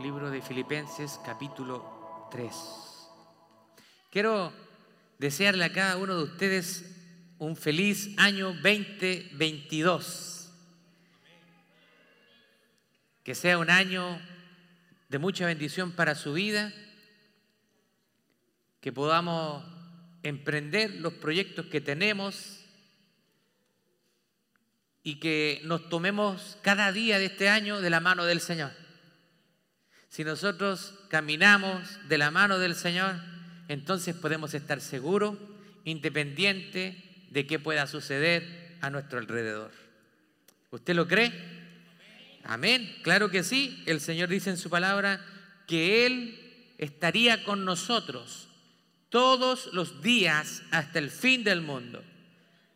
[0.00, 2.52] libro de Filipenses capítulo 3.
[4.10, 4.52] Quiero
[5.18, 6.84] desearle a cada uno de ustedes
[7.38, 10.52] un feliz año 2022.
[13.24, 14.20] Que sea un año
[15.08, 16.72] de mucha bendición para su vida,
[18.80, 19.64] que podamos
[20.22, 22.64] emprender los proyectos que tenemos
[25.02, 28.85] y que nos tomemos cada día de este año de la mano del Señor.
[30.08, 33.16] Si nosotros caminamos de la mano del Señor,
[33.68, 35.36] entonces podemos estar seguros,
[35.84, 39.70] independiente de qué pueda suceder a nuestro alrededor.
[40.70, 41.32] ¿Usted lo cree?
[42.44, 42.96] Amén.
[43.02, 43.82] Claro que sí.
[43.86, 45.20] El Señor dice en su palabra
[45.66, 48.48] que Él estaría con nosotros
[49.08, 52.02] todos los días hasta el fin del mundo.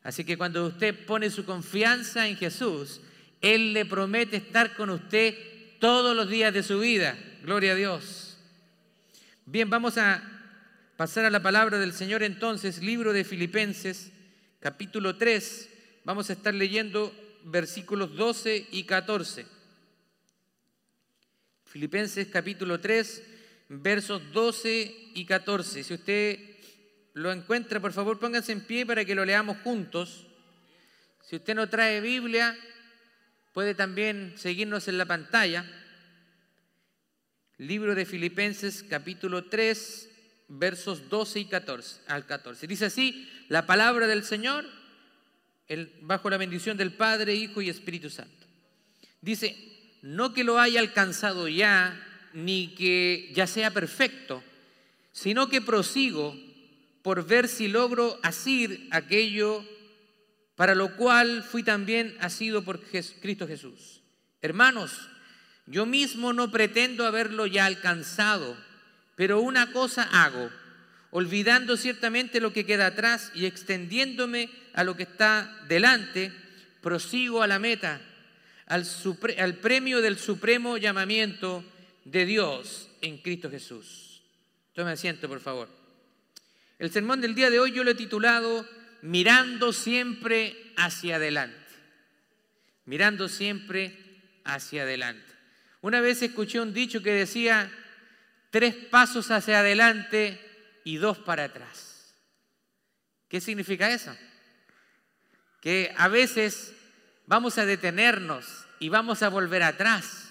[0.02, 3.00] Así que cuando usted pone su confianza en Jesús,
[3.40, 5.36] Él le promete estar con usted
[5.80, 7.18] todos los días de su vida.
[7.42, 8.36] Gloria a Dios.
[9.46, 10.22] Bien, vamos a
[10.96, 14.12] pasar a la palabra del Señor entonces, libro de Filipenses,
[14.60, 15.70] capítulo 3.
[16.04, 17.12] Vamos a estar leyendo
[17.44, 19.46] versículos 12 y 14.
[21.64, 23.22] Filipenses capítulo 3,
[23.70, 25.82] versos 12 y 14.
[25.82, 26.38] Si usted
[27.14, 30.26] lo encuentra, por favor pónganse en pie para que lo leamos juntos.
[31.22, 32.56] Si usted no trae Biblia,
[33.52, 35.64] puede también seguirnos en la pantalla.
[37.60, 40.08] Libro de Filipenses capítulo 3,
[40.48, 42.66] versos 12 y 14 al 14.
[42.66, 44.64] Dice así, la palabra del Señor
[46.00, 48.46] bajo la bendición del Padre, Hijo y Espíritu Santo.
[49.20, 49.54] Dice,
[50.00, 54.42] no que lo haya alcanzado ya, ni que ya sea perfecto,
[55.12, 56.34] sino que prosigo
[57.02, 59.62] por ver si logro asir aquello
[60.56, 64.00] para lo cual fui también asido por Cristo Jesús.
[64.40, 65.10] Hermanos,
[65.70, 68.56] yo mismo no pretendo haberlo ya alcanzado,
[69.14, 70.50] pero una cosa hago,
[71.12, 76.32] olvidando ciertamente lo que queda atrás y extendiéndome a lo que está delante,
[76.80, 78.00] prosigo a la meta,
[78.66, 81.64] al, premio del supremo llamamiento
[82.04, 84.22] de Dios en Cristo Jesús.
[84.74, 85.68] Tome asiento, por favor.
[86.80, 88.68] El sermón del día de hoy yo lo he titulado
[89.02, 91.56] Mirando siempre hacia adelante.
[92.86, 93.96] Mirando siempre
[94.44, 95.29] hacia adelante.
[95.82, 97.70] Una vez escuché un dicho que decía,
[98.50, 100.38] tres pasos hacia adelante
[100.84, 102.14] y dos para atrás.
[103.28, 104.14] ¿Qué significa eso?
[105.60, 106.74] Que a veces
[107.26, 108.46] vamos a detenernos
[108.78, 110.30] y vamos a volver atrás.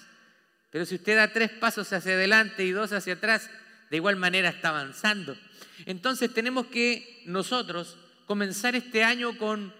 [0.70, 3.50] Pero si usted da tres pasos hacia adelante y dos hacia atrás,
[3.90, 5.36] de igual manera está avanzando.
[5.86, 7.96] Entonces tenemos que nosotros
[8.26, 9.74] comenzar este año con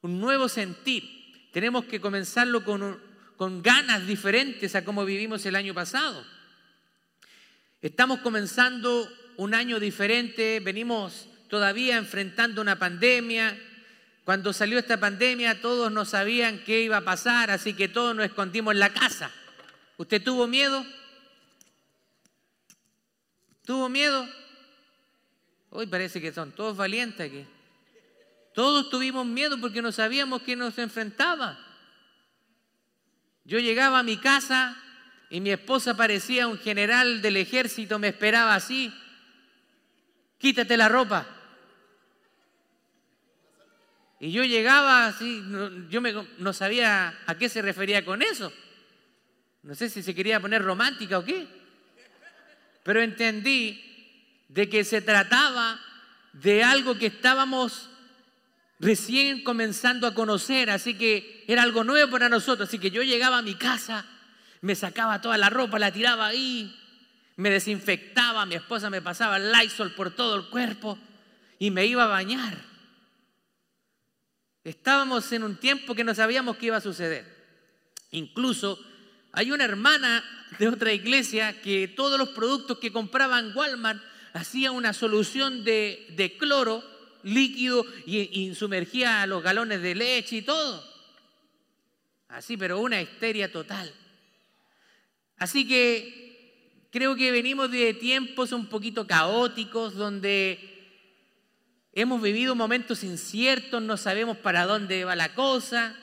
[0.00, 1.50] un nuevo sentir.
[1.52, 3.09] Tenemos que comenzarlo con un,
[3.40, 6.26] con ganas diferentes a como vivimos el año pasado.
[7.80, 13.58] Estamos comenzando un año diferente, venimos todavía enfrentando una pandemia.
[14.26, 18.26] Cuando salió esta pandemia todos no sabían qué iba a pasar, así que todos nos
[18.26, 19.30] escondimos en la casa.
[19.96, 20.84] ¿Usted tuvo miedo?
[23.64, 24.28] ¿Tuvo miedo?
[25.70, 27.46] Hoy parece que son todos valientes aquí.
[28.52, 31.69] Todos tuvimos miedo porque no sabíamos qué nos enfrentaba.
[33.50, 34.80] Yo llegaba a mi casa
[35.28, 38.94] y mi esposa parecía un general del ejército, me esperaba así.
[40.38, 41.26] Quítate la ropa.
[44.20, 45.42] Y yo llegaba así,
[45.88, 46.00] yo
[46.38, 48.52] no sabía a qué se refería con eso.
[49.64, 51.48] No sé si se quería poner romántica o qué.
[52.84, 53.82] Pero entendí
[54.46, 55.80] de que se trataba
[56.34, 57.89] de algo que estábamos
[58.80, 62.68] recién comenzando a conocer, así que era algo nuevo para nosotros.
[62.68, 64.06] Así que yo llegaba a mi casa,
[64.62, 66.74] me sacaba toda la ropa, la tiraba ahí,
[67.36, 70.98] me desinfectaba, mi esposa me pasaba el Lysol por todo el cuerpo
[71.58, 72.58] y me iba a bañar.
[74.64, 77.24] Estábamos en un tiempo que no sabíamos qué iba a suceder.
[78.10, 78.78] Incluso
[79.32, 80.24] hay una hermana
[80.58, 86.06] de otra iglesia que todos los productos que compraba en Walmart hacía una solución de,
[86.16, 86.82] de cloro
[87.22, 90.84] líquido y, sumergía los galones de leche y todo.
[92.28, 93.92] Así, pero una histeria total.
[95.36, 100.58] Así que creo que venimos de tiempos un poquito caóticos donde
[101.92, 105.96] hemos vivido momentos inciertos, no sabemos para dónde va la cosa,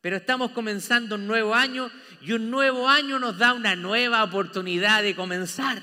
[0.00, 1.90] pero estamos comenzando un nuevo año
[2.22, 5.82] y un nuevo año nos da una nueva oportunidad de comenzar.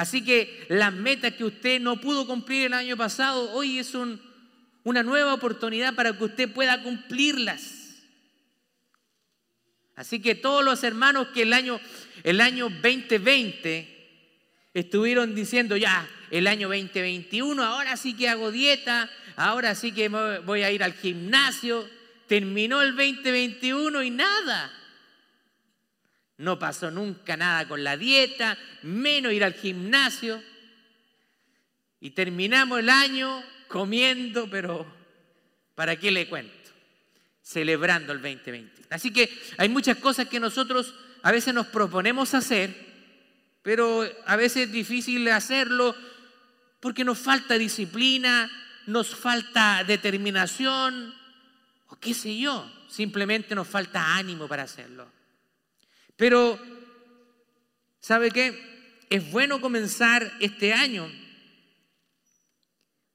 [0.00, 5.02] Así que las metas que usted no pudo cumplir el año pasado, hoy es una
[5.02, 7.98] nueva oportunidad para que usted pueda cumplirlas.
[9.96, 11.78] Así que todos los hermanos que el año,
[12.22, 19.74] el año 2020 estuvieron diciendo ya, el año 2021, ahora sí que hago dieta, ahora
[19.74, 21.86] sí que voy a ir al gimnasio,
[22.26, 24.79] terminó el 2021 y nada.
[26.40, 30.42] No pasó nunca nada con la dieta, menos ir al gimnasio.
[32.00, 34.86] Y terminamos el año comiendo, pero
[35.74, 36.70] ¿para qué le cuento?
[37.42, 38.86] Celebrando el 2020.
[38.88, 39.28] Así que
[39.58, 42.74] hay muchas cosas que nosotros a veces nos proponemos hacer,
[43.60, 45.94] pero a veces es difícil hacerlo
[46.80, 48.50] porque nos falta disciplina,
[48.86, 51.14] nos falta determinación,
[51.88, 55.19] o qué sé yo, simplemente nos falta ánimo para hacerlo.
[56.20, 56.60] Pero,
[57.98, 58.52] ¿sabe qué?
[59.08, 61.10] Es bueno comenzar este año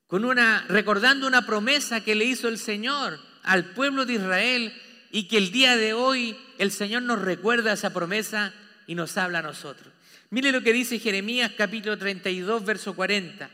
[0.07, 4.74] con una recordando una promesa que le hizo el Señor al pueblo de Israel
[5.12, 8.56] y que el día de hoy el Señor nos recuerda esa promesa
[8.88, 9.94] y nos habla a nosotros.
[10.31, 13.51] Mire lo que dice Jeremías capítulo 32, verso 40.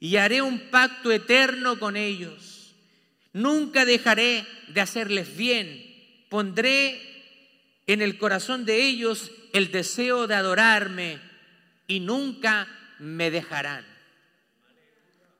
[0.00, 2.74] Y haré un pacto eterno con ellos.
[3.32, 6.26] Nunca dejaré de hacerles bien.
[6.28, 7.08] Pondré
[7.88, 11.18] en el corazón de ellos el deseo de adorarme
[11.86, 12.68] y nunca
[12.98, 13.84] me dejarán.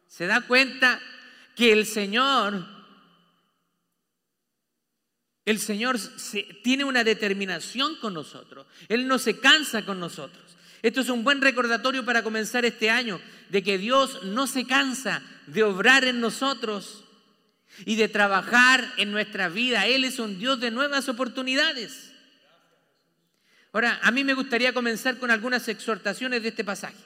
[0.07, 0.99] ¿Se da cuenta
[1.55, 2.67] que el Señor,
[5.45, 5.99] el Señor
[6.65, 8.67] tiene una determinación con nosotros?
[8.89, 10.57] Él no se cansa con nosotros.
[10.81, 13.21] Esto es un buen recordatorio para comenzar este año,
[13.51, 17.05] de que Dios no se cansa de obrar en nosotros
[17.85, 19.87] y de trabajar en nuestra vida.
[19.87, 22.08] Él es un Dios de nuevas oportunidades.
[23.73, 26.97] Ahora, a mí me gustaría comenzar con algunas exhortaciones de este pasaje.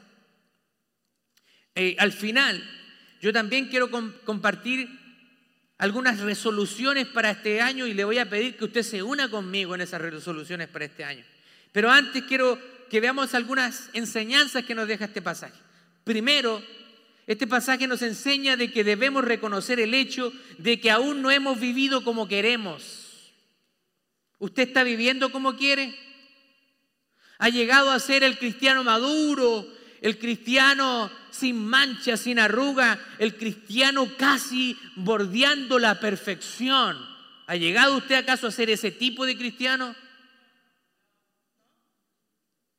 [1.74, 2.62] Eh, al final,
[3.20, 3.90] yo también quiero
[4.24, 4.88] compartir
[5.78, 9.74] algunas resoluciones para este año y le voy a pedir que usted se una conmigo
[9.74, 11.24] en esas resoluciones para este año.
[11.72, 15.58] Pero antes quiero que veamos algunas enseñanzas que nos deja este pasaje.
[16.04, 16.62] Primero,
[17.26, 21.58] este pasaje nos enseña de que debemos reconocer el hecho de que aún no hemos
[21.58, 23.32] vivido como queremos.
[24.38, 25.96] ¿Usted está viviendo como quiere?
[27.42, 29.66] ¿Ha llegado a ser el cristiano maduro,
[30.00, 37.04] el cristiano sin mancha, sin arruga, el cristiano casi bordeando la perfección?
[37.48, 39.96] ¿Ha llegado usted acaso a ser ese tipo de cristiano?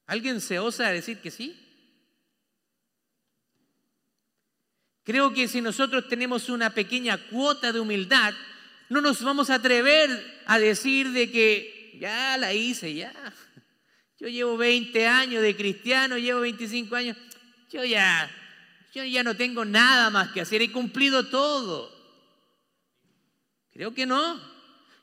[0.05, 1.59] ¿Alguien se osa a decir que sí?
[5.03, 8.33] Creo que si nosotros tenemos una pequeña cuota de humildad,
[8.87, 13.11] no nos vamos a atrever a decir de que ya la hice, ya.
[14.23, 17.17] Yo llevo 20 años de cristiano, llevo 25 años,
[17.69, 18.31] yo ya,
[18.95, 21.93] yo ya no tengo nada más que hacer, he cumplido todo.
[23.73, 24.41] Creo que no.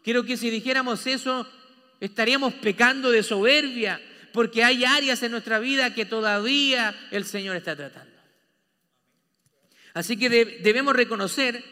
[0.02, 1.46] Creo que si dijéramos eso,
[2.00, 4.00] estaríamos pecando de soberbia,
[4.32, 8.18] porque hay áreas en nuestra vida que todavía el Señor está tratando.
[9.92, 11.62] Así que debemos reconocer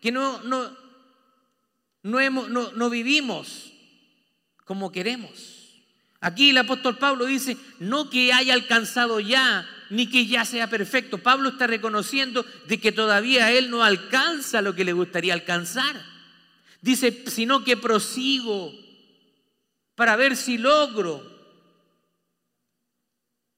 [0.00, 0.78] que no, no,
[2.04, 3.72] no, no vivimos
[4.64, 5.51] como queremos.
[6.22, 11.18] Aquí el apóstol Pablo dice, no que haya alcanzado ya, ni que ya sea perfecto.
[11.18, 16.02] Pablo está reconociendo de que todavía él no alcanza lo que le gustaría alcanzar.
[16.80, 18.72] Dice, sino que prosigo
[19.94, 21.32] para ver si logro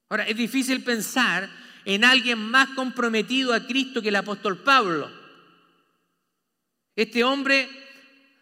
[0.09, 1.49] Ahora, es difícil pensar
[1.83, 5.09] en alguien más comprometido a Cristo que el apóstol Pablo.
[6.95, 7.67] Este hombre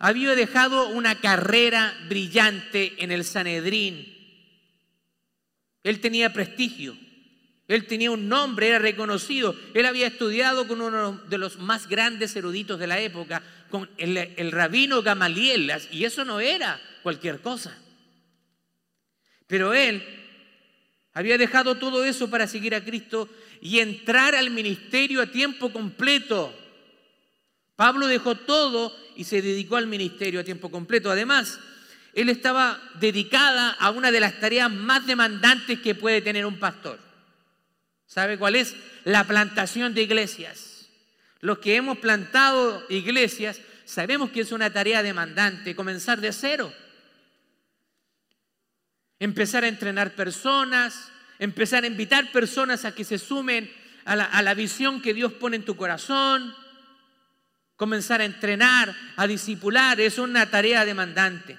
[0.03, 4.05] había dejado una carrera brillante en el Sanedrín.
[5.81, 6.97] Él tenía prestigio,
[7.69, 9.55] él tenía un nombre, era reconocido.
[9.73, 14.17] Él había estudiado con uno de los más grandes eruditos de la época, con el,
[14.17, 17.73] el rabino Gamaliel, y eso no era cualquier cosa.
[19.47, 20.03] Pero él
[21.13, 23.29] había dejado todo eso para seguir a Cristo
[23.61, 26.53] y entrar al ministerio a tiempo completo.
[27.75, 31.11] Pablo dejó todo y se dedicó al ministerio a tiempo completo.
[31.11, 31.59] Además,
[32.13, 36.99] él estaba dedicada a una de las tareas más demandantes que puede tener un pastor.
[38.05, 38.75] ¿Sabe cuál es?
[39.03, 40.87] La plantación de iglesias.
[41.39, 46.71] Los que hemos plantado iglesias sabemos que es una tarea demandante, comenzar de cero
[49.23, 53.71] empezar a entrenar personas, empezar a invitar personas a que se sumen
[54.03, 56.53] a la, visión que Dios pone en tu corazón,
[57.83, 61.57] comenzar a entrenar, a discipular, es una tarea demandante.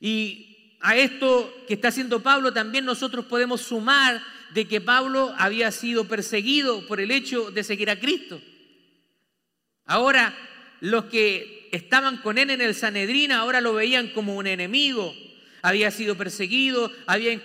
[0.00, 4.22] Y a esto que está haciendo Pablo también nosotros podemos sumar
[4.54, 8.40] de que Pablo había sido perseguido por el hecho de seguir a Cristo.
[9.84, 10.32] Ahora,
[10.78, 15.12] los que estaban con él en el Sanedrín ahora lo veían como un enemigo.
[15.60, 17.36] Había sido perseguido, había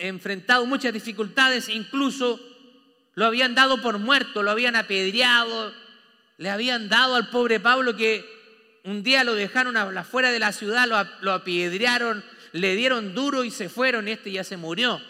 [0.00, 2.38] enfrentado muchas dificultades, incluso
[3.14, 5.72] lo habían dado por muerto, lo habían apedreado,
[6.38, 8.24] le habían dado al pobre Pablo que
[8.84, 10.88] un día lo dejaron afuera de la ciudad,
[11.20, 15.00] lo, apedrearon, le dieron duro y se fueron, este ya se murió.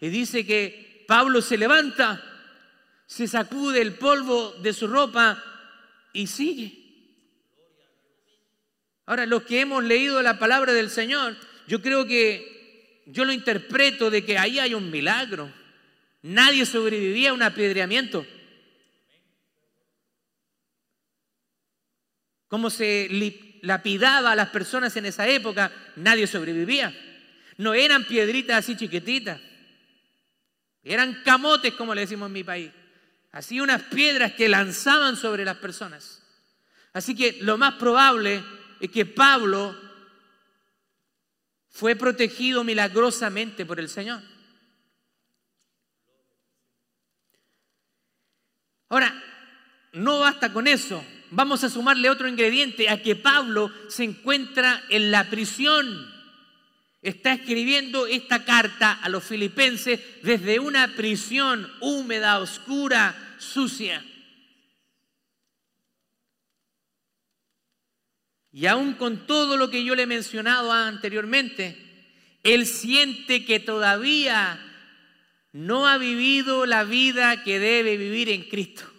[0.00, 2.22] Y dice que Pablo se levanta,
[3.06, 5.42] se sacude el polvo de su ropa
[6.12, 6.78] y sigue.
[9.06, 11.36] Ahora, los que hemos leído la palabra del Señor,
[11.66, 15.52] yo creo que yo lo interpreto de que ahí hay un milagro.
[16.22, 18.26] Nadie sobrevivía a un apedreamiento.
[22.52, 23.08] Como se
[23.62, 26.94] lapidaba a las personas en esa época, nadie sobrevivía.
[27.56, 29.40] No eran piedritas así chiquititas.
[30.84, 32.70] Eran camotes, como le decimos en mi país.
[33.30, 36.22] Así unas piedras que lanzaban sobre las personas.
[36.92, 38.44] Así que lo más probable
[38.80, 39.74] es que Pablo
[41.70, 44.20] fue protegido milagrosamente por el Señor.
[48.90, 49.10] Ahora,
[49.94, 51.02] no basta con eso.
[51.34, 56.12] Vamos a sumarle otro ingrediente a que Pablo se encuentra en la prisión.
[57.00, 64.04] Está escribiendo esta carta a los filipenses desde una prisión húmeda, oscura, sucia.
[68.52, 71.78] Y aún con todo lo que yo le he mencionado anteriormente,
[72.42, 74.60] él siente que todavía
[75.52, 78.91] no ha vivido la vida que debe vivir en Cristo.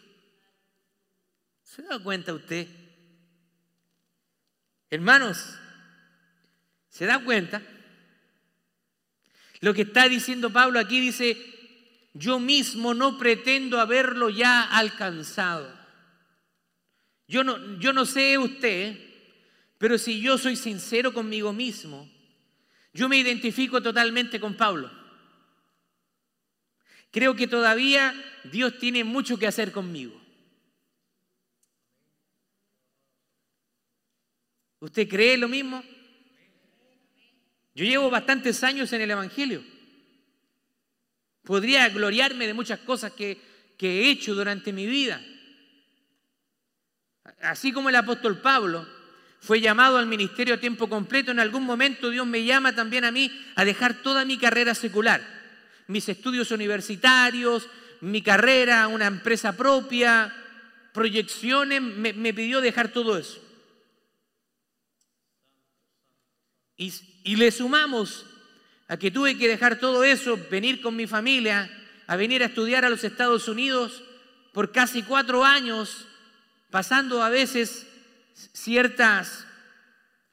[1.73, 2.67] ¿Se da cuenta usted?
[4.91, 5.57] Hermanos,
[6.87, 7.63] ¿se da cuenta?
[9.61, 11.35] Lo que está diciendo Pablo aquí dice,
[12.13, 15.67] yo mismo no pretendo haberlo ya alcanzado.
[17.27, 18.95] Yo no, yo no sé usted,
[19.79, 22.07] pero si yo soy sincero conmigo mismo,
[22.93, 24.91] yo me identifico totalmente con Pablo.
[27.09, 28.13] Creo que todavía
[28.43, 30.22] Dios tiene mucho que hacer conmigo.
[34.83, 35.81] ¿Usted cree lo mismo?
[37.73, 39.63] Yo llevo bastantes años en el Evangelio.
[41.41, 45.21] Podría gloriarme de muchas cosas que, he hecho durante mi vida.
[47.41, 48.85] Así como el apóstol Pablo
[49.39, 53.11] fue llamado al ministerio a tiempo completo, en algún momento Dios me llama también a
[53.11, 55.21] mí a dejar toda mi carrera secular,
[55.87, 57.69] mis estudios universitarios,
[58.01, 60.33] mi carrera, una empresa propia,
[60.93, 63.52] proyecciones, me pidió dejar todo eso.
[67.23, 68.25] Y, le sumamos
[68.89, 71.71] a que tuve que dejar todo eso, venir con mi familia,
[72.07, 74.03] a venir a estudiar a los Estados Unidos
[74.51, 76.05] por casi cuatro años,
[76.69, 77.87] pasando a veces
[78.33, 79.45] ciertas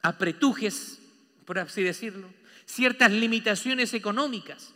[0.01, 0.99] apretujes,
[1.45, 2.33] por así decirlo,
[2.65, 4.73] ciertas limitaciones económicas.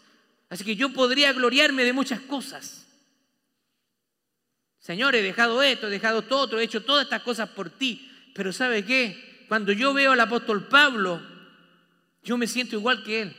[0.50, 2.86] Así que yo podría gloriarme de muchas cosas.
[4.79, 8.10] Señor, he dejado esto, he dejado todo he hecho todas estas cosas por ti.
[8.34, 9.46] Pero ¿sabe qué?
[9.50, 11.35] Cuando yo veo al apóstol Pablo,
[12.25, 13.36] yo me siento igual que Él.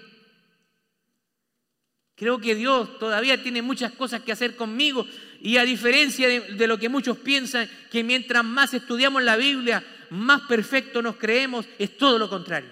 [2.15, 5.07] Creo que Dios todavía tiene muchas cosas que hacer conmigo
[5.43, 10.41] y a diferencia de, lo que muchos piensan, que mientras más estudiamos la Biblia, más
[10.43, 12.71] perfecto nos creemos, es todo lo contrario.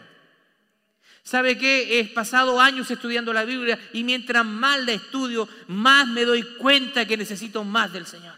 [1.23, 2.01] ¿Sabe qué?
[2.01, 7.07] He pasado años estudiando la Biblia y mientras más la estudio, más me doy cuenta
[7.07, 8.37] que necesito más del Señor.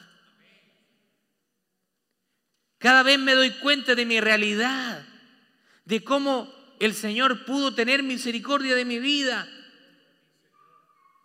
[2.78, 5.06] Cada vez me doy cuenta de mi realidad,
[5.84, 9.48] de cómo el Señor pudo tener misericordia de mi vida.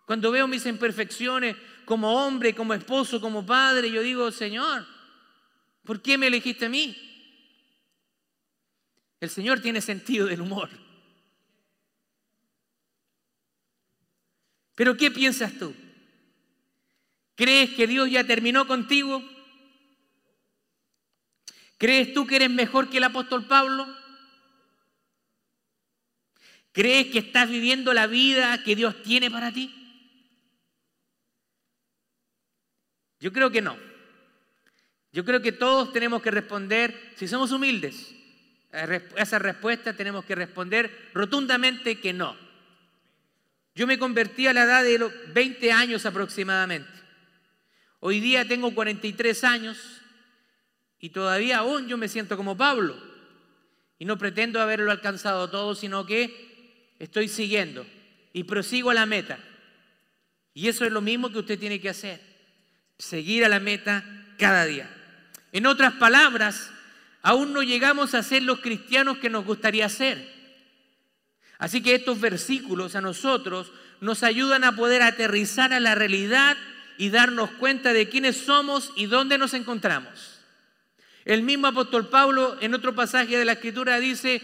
[0.06, 4.86] Cuando veo mis imperfecciones como hombre, como esposo, como padre, yo digo, Señor,
[5.84, 6.96] ¿por qué me elegiste a mí?
[9.20, 10.68] El Señor tiene sentido del humor.
[14.74, 15.74] Pero ¿qué piensas tú?
[17.36, 19.22] ¿Crees que Dios ya terminó contigo?
[21.78, 24.01] ¿Crees tú que eres mejor que el apóstol Pablo?
[26.72, 29.72] ¿Crees que estás viviendo la vida que Dios tiene para ti?
[33.20, 33.76] Yo creo que no.
[35.12, 38.14] Yo creo que todos tenemos que responder, si somos humildes,
[38.72, 38.84] a
[39.22, 42.34] esa respuesta tenemos que responder rotundamente que no.
[43.74, 46.90] Yo me convertí a la edad de los 20 años aproximadamente.
[48.00, 50.00] Hoy día tengo 43 años
[50.98, 52.96] y todavía aún yo me siento como Pablo.
[53.98, 56.51] Y no pretendo haberlo alcanzado todo, sino que
[57.02, 57.84] estoy siguiendo
[58.32, 59.36] y prosigo a la meta.
[60.54, 62.20] Y eso es lo mismo que usted tiene que hacer,
[62.96, 64.04] seguir a la meta
[64.38, 64.88] cada día.
[65.50, 66.70] En otras palabras,
[67.20, 70.32] aún no llegamos a ser los cristianos que nos gustaría ser.
[71.58, 76.56] Así que estos versículos a nosotros nos ayudan a poder aterrizar a la realidad
[76.98, 80.38] y darnos cuenta de quiénes somos y dónde nos encontramos.
[81.24, 84.40] El mismo apóstol Pablo en otro pasaje de la escritura dice,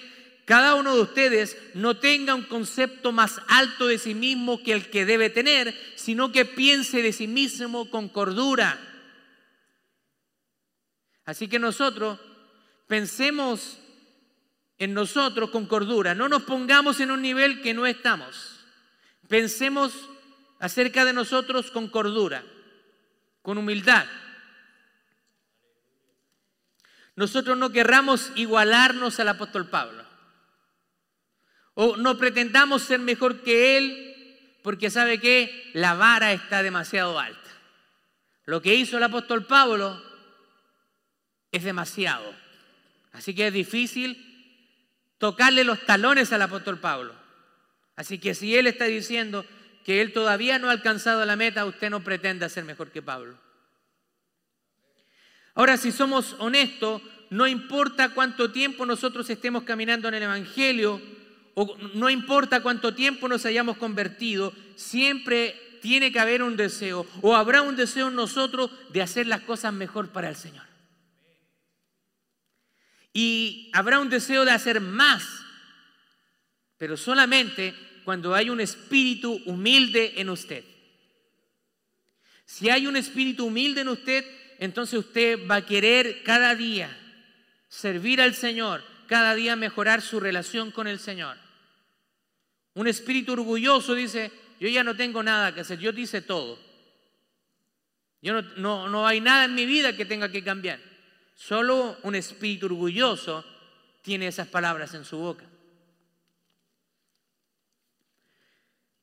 [0.49, 4.89] cada uno de ustedes no tenga un concepto más alto de sí mismo que el
[4.89, 8.81] que debe tener, sino que piense de sí mismo con cordura.
[11.27, 12.19] Así que nosotros
[12.87, 13.77] pensemos
[14.79, 18.65] en nosotros con cordura, no nos pongamos en un nivel que no estamos.
[19.29, 19.93] Pensemos
[20.61, 22.43] acerca de nosotros con cordura,
[23.43, 24.07] con humildad.
[27.17, 29.98] Nosotros no querramos igualarnos al apóstol Pablo.
[31.81, 37.51] O no pretendamos ser mejor que él porque sabe que la vara está demasiado alta.
[38.47, 40.03] Lo que hizo el apóstol Pablo
[41.53, 42.35] es demasiado.
[43.13, 44.19] Así que es difícil
[45.19, 47.15] tocarle los talones al apóstol Pablo.
[47.95, 49.47] Así que si él está diciendo
[49.85, 53.39] que él todavía no ha alcanzado la meta, usted no pretenda ser mejor que Pablo.
[55.55, 61.01] Ahora, si somos honestos, no importa cuánto tiempo nosotros estemos caminando en el Evangelio,
[61.95, 67.63] no importa cuánto tiempo nos hayamos convertido, siempre tiene que haber un deseo, o habrá
[67.63, 70.67] un deseo en nosotros de hacer las cosas mejor para el Señor.
[73.13, 75.25] Y habrá un deseo de hacer más,
[76.77, 77.75] pero solamente
[78.05, 80.65] cuando hay un espíritu humilde en usted.
[82.45, 84.25] Si hay un espíritu humilde en usted,
[84.59, 86.97] entonces usted va a querer cada día
[87.69, 91.48] servir al Señor, cada día mejorar su relación con el Señor.
[92.79, 94.31] Un espíritu orgulloso dice,
[94.61, 96.57] yo ya no tengo nada que hacer, yo dice todo.
[98.23, 100.79] Yo no, no, no hay nada en mi vida que tenga que cambiar.
[101.35, 103.45] Solo un espíritu orgulloso
[104.03, 105.45] tiene esas palabras en su boca.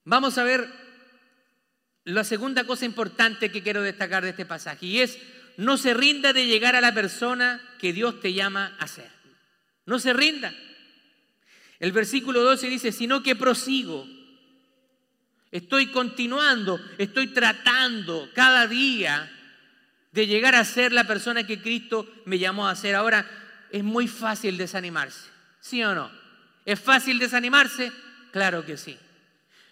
[0.05, 0.69] Vamos a ver
[2.05, 5.19] la segunda cosa importante que quiero destacar de este pasaje y es
[5.57, 9.11] no se rinda de llegar a la persona que Dios te llama a ser.
[9.85, 10.55] No se rinda.
[11.79, 14.07] El versículo 12 dice, sino que prosigo.
[15.51, 19.31] Estoy continuando, estoy tratando cada día
[20.11, 22.95] de llegar a ser la persona que Cristo me llamó a ser.
[22.95, 23.25] Ahora,
[23.71, 26.11] es muy fácil desanimarse, ¿sí o no?
[26.65, 27.91] ¿Es fácil desanimarse?
[28.31, 28.97] Claro que sí.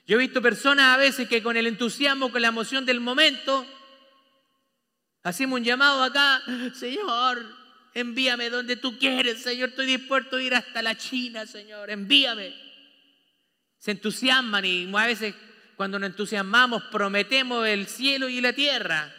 [0.05, 3.65] Yo he visto personas a veces que con el entusiasmo, con la emoción del momento,
[5.23, 6.41] hacemos un llamado acá,
[6.75, 7.62] Señor,
[7.93, 12.53] envíame donde tú quieres, Señor, estoy dispuesto a ir hasta la China, Señor, envíame.
[13.77, 15.35] Se entusiasman y a veces
[15.75, 19.13] cuando nos entusiasmamos prometemos el cielo y la tierra.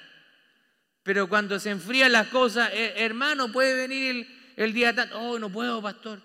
[1.02, 5.20] Pero cuando se enfrían las cosas, eh, hermano, puede venir el, día tanto.
[5.20, 6.22] Oh, no puedo, pastor.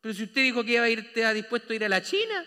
[0.00, 2.44] Pero si usted dijo que iba a ir, dispuesto a ir a la China.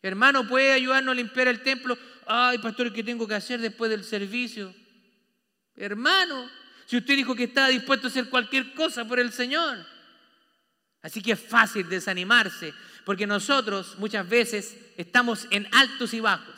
[0.00, 1.98] Hermano, ¿puede ayudarnos a limpiar el templo?
[2.26, 4.74] Ay, pastor, ¿qué tengo que hacer después del servicio?
[5.76, 6.48] Hermano,
[6.86, 9.84] si usted dijo que estaba dispuesto a hacer cualquier cosa por el Señor.
[11.02, 16.54] Así que es fácil desanimarse, porque nosotros muchas veces estamos en altos y bajos.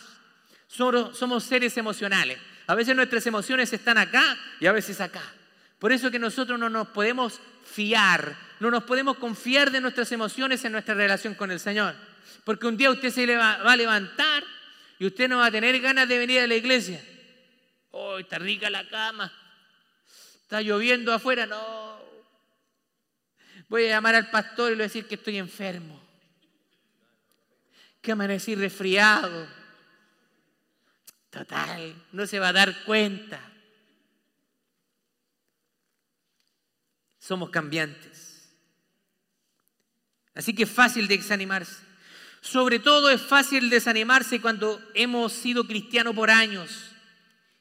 [0.68, 2.38] somos seres emocionales.
[2.66, 5.22] A veces nuestras emociones están acá y a veces acá.
[5.78, 10.64] Por eso que nosotros no nos podemos fiar, no nos podemos confiar de nuestras emociones
[10.64, 11.94] en nuestra relación con el Señor.
[12.44, 14.44] Porque un día usted se va a levantar
[14.98, 17.02] y usted no va a tener ganas de venir a la iglesia.
[17.90, 19.32] Oh, está rica la cama.
[20.48, 21.44] Está lloviendo afuera.
[21.44, 21.98] No.
[23.68, 26.00] Voy a llamar al pastor y le voy a decir que estoy enfermo.
[28.00, 29.46] Que amanecí resfriado
[31.28, 33.38] Total, no se va a dar cuenta.
[37.18, 38.48] Somos cambiantes.
[40.34, 41.84] Así que es fácil desanimarse.
[42.40, 46.94] Sobre todo es fácil desanimarse cuando hemos sido cristianos por años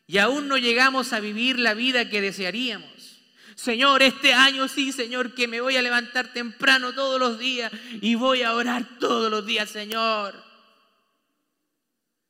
[0.08, 3.20] y aún no llegamos a vivir la vida que desearíamos.
[3.56, 8.16] Señor, este año sí, Señor, que me voy a levantar temprano todos los días y
[8.16, 10.42] voy a orar todos los días, Señor.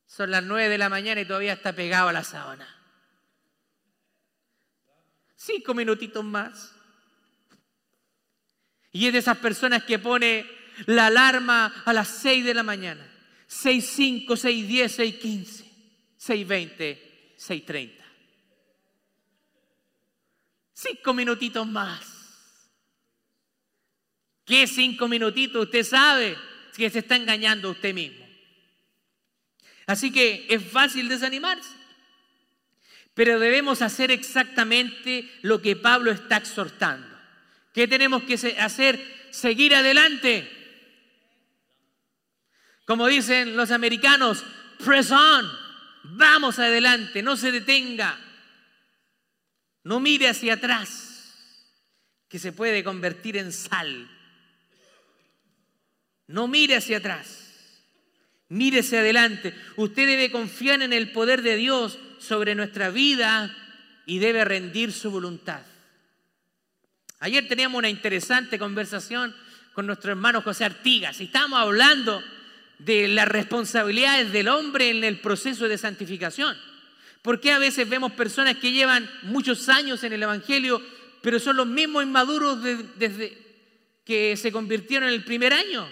[0.06, 2.68] Son las nueve de la mañana y todavía está pegado a la sábana.
[5.36, 6.74] Cinco minutitos más.
[8.92, 10.50] Y es de esas personas que pone
[10.88, 13.06] la alarma a las seis de la mañana.
[13.46, 15.66] Seis cinco, seis diez, seis quince,
[16.18, 17.07] seis veinte,
[17.38, 18.04] seis treinta.
[20.74, 22.70] Cinco minutitos más.
[24.46, 25.66] ¿Qué cinco minutitos?
[25.66, 26.38] Usted sabe
[26.76, 28.28] que se está engañando usted mismo.
[29.86, 31.70] Así que es fácil desanimarse.
[33.14, 37.08] Pero debemos hacer exactamente lo que Pablo está exhortando.
[37.74, 39.28] ¿Qué tenemos que hacer?
[39.32, 40.50] Seguir adelante.
[42.86, 44.44] Como dicen los americanos,
[44.84, 45.67] press on,
[46.12, 48.20] vamos adelante, no se detenga.
[49.84, 51.34] No mire hacia atrás,
[52.28, 54.10] que se puede convertir en sal.
[56.28, 57.48] No mire hacia atrás.
[58.50, 59.54] Mírese adelante.
[59.76, 63.56] Usted debe confiar en el poder de Dios sobre nuestra vida
[64.06, 65.62] y debe rendir su voluntad.
[67.20, 69.36] Ayer teníamos una interesante conversación
[69.74, 72.24] con nuestro hermano José Artigas y estábamos hablando
[72.80, 76.56] de las responsabilidades del hombre en el proceso de santificación.
[77.22, 80.82] ¿Por qué a veces vemos personas que llevan muchos años en el Evangelio,
[81.22, 83.38] pero son los mismos inmaduros desde
[84.06, 85.88] que se convirtieron en el primer año?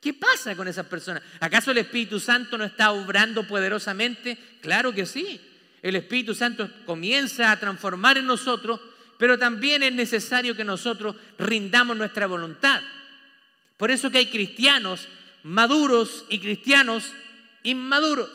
[0.00, 1.22] ¿Qué pasa con esas personas?
[1.40, 4.36] ¿Acaso el Espíritu Santo no está obrando poderosamente?
[4.60, 5.40] Claro que sí.
[5.82, 8.80] El Espíritu Santo comienza a transformar en nosotros,
[9.18, 12.82] pero también es necesario que nosotros rindamos nuestra voluntad.
[13.76, 15.08] Por eso que hay cristianos
[15.42, 17.12] maduros y cristianos
[17.62, 18.30] inmaduros.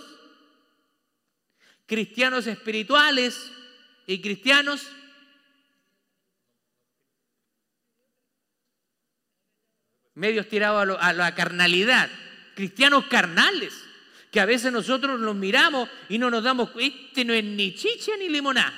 [1.86, 3.52] Cristianos espirituales
[4.08, 4.88] y cristianos
[10.15, 12.10] medios tirados a, la carnalidad,
[12.56, 13.74] cristianos carnales,
[14.32, 17.76] que a veces nosotros los miramos y no nos damos cuenta, este no es ni
[17.76, 18.74] chicha ni limoná,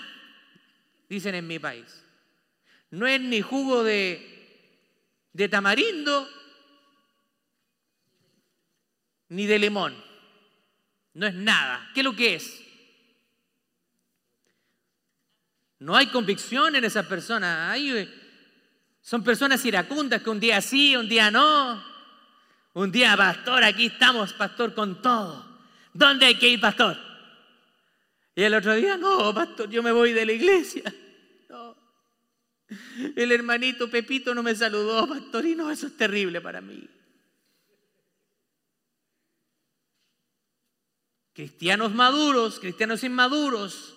[1.07, 2.03] dicen en mi país.
[2.89, 6.27] No es ni jugo de tamarindo
[9.29, 9.95] ni de limón.
[11.13, 11.89] No es nada.
[11.93, 12.63] ¿Qué es lo que es?
[15.79, 17.71] No hay convicción en esa persona.
[17.71, 18.09] Hay
[19.01, 21.81] son personas iracundas que un día sí, un día no.
[22.73, 25.45] Un día, pastor, aquí estamos, pastor, con todo.
[25.93, 26.97] ¿Dónde hay que ir, pastor?
[28.35, 30.83] Y el otro día, no, pastor, yo me voy de la iglesia.
[33.15, 36.87] El hermanito Pepito no me saludó, pastor, y no, eso es terrible para mí.
[41.37, 43.95] Cristianos maduros, cristianos inmaduros,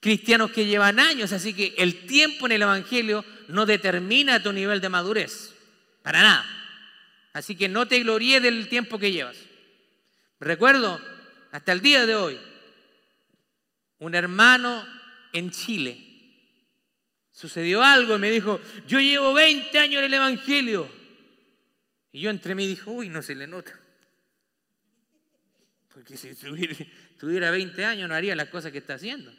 [0.00, 4.80] cristianos que llevan años, así que el tiempo en el Evangelio no determina tu nivel
[4.80, 5.52] de madurez,
[6.02, 6.46] para nada.
[7.34, 9.36] Así que no te gloríes del tiempo que llevas.
[10.40, 10.98] Recuerdo,
[11.50, 12.40] hasta el día de hoy,
[13.98, 14.82] un hermano
[15.34, 15.98] en Chile,
[17.32, 20.90] sucedió algo y me dijo, yo llevo 20 años en el Evangelio.
[22.12, 23.78] Y yo entre mí dije, uy, no se le nota.
[25.94, 26.34] Porque si
[27.18, 29.32] tuviera 20 años no haría las cosas que está haciendo.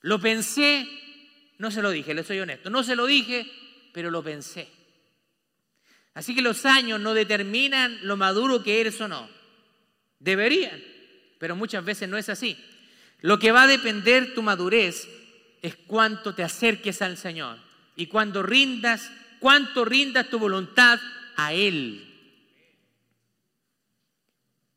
[0.00, 0.88] Lo pensé,
[1.58, 3.50] no se lo dije, le soy honesto, no se lo dije,
[3.92, 4.68] pero lo pensé.
[6.14, 9.28] Así que los años no determinan lo maduro que eres o no.
[10.18, 10.82] Deberían,
[11.38, 12.56] pero muchas veces no es así.
[13.20, 15.08] Lo que va a depender tu madurez
[15.62, 17.58] es cuánto te acerques al Señor
[17.96, 19.10] y cuando rindas,
[19.40, 21.00] cuánto rindas tu voluntad
[21.36, 22.07] a Él.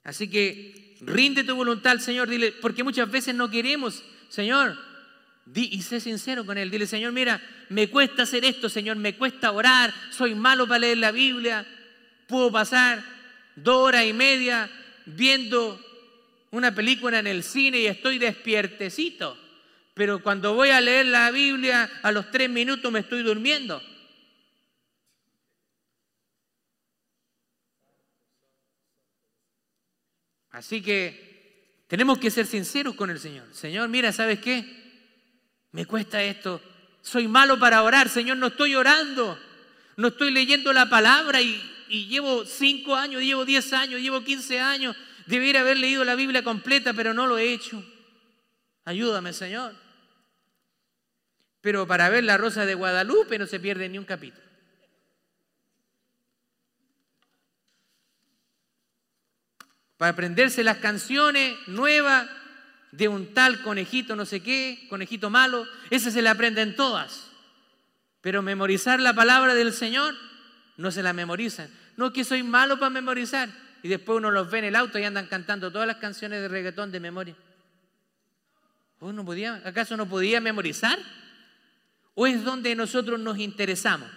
[0.04, 4.78] Así que rinde tu voluntad al Señor, dile, porque muchas veces no queremos, Señor,
[5.54, 6.72] y sé sincero con él.
[6.72, 10.98] Dile, Señor, mira, me cuesta hacer esto, Señor, me cuesta orar, soy malo para leer
[10.98, 11.66] la Biblia.
[12.28, 13.04] Puedo pasar
[13.56, 14.70] dos horas y media
[15.06, 15.80] viendo
[16.52, 19.38] una película en el cine y estoy despiertecito.
[19.94, 23.82] Pero cuando voy a leer la Biblia, a los tres minutos me estoy durmiendo.
[30.52, 33.48] Así que tenemos que ser sinceros con el Señor.
[33.54, 34.82] Señor, mira, ¿sabes qué?
[35.72, 36.62] me cuesta esto,
[37.02, 39.40] soy malo para orar, Señor, no estoy orando,
[39.98, 41.68] no estoy leyendo la palabra y,
[42.08, 46.94] llevo cinco años, llevo diez años, llevo quince años, debería haber leído la Biblia completa,
[46.94, 47.84] pero no lo he hecho.
[48.86, 49.76] Ayúdame, Señor.
[51.60, 54.51] Pero para ver la Rosa de Guadalupe no se pierde ni un capítulo.
[60.02, 62.28] Para aprenderse las canciones nuevas
[62.92, 67.30] de un tal conejito no sé qué, conejito malo, ese se le aprenden todas.
[68.20, 70.16] Pero memorizar la palabra del Señor
[70.76, 71.70] no se la memorizan.
[71.98, 73.50] No es que soy malo para memorizar.
[73.84, 76.48] Y después uno los ve en el auto y andan cantando todas las canciones de
[76.48, 77.36] reggaetón de memoria.
[78.98, 80.98] podía, ¿Acaso no podía memorizar?
[82.16, 84.10] ¿O es donde nosotros nos interesamos?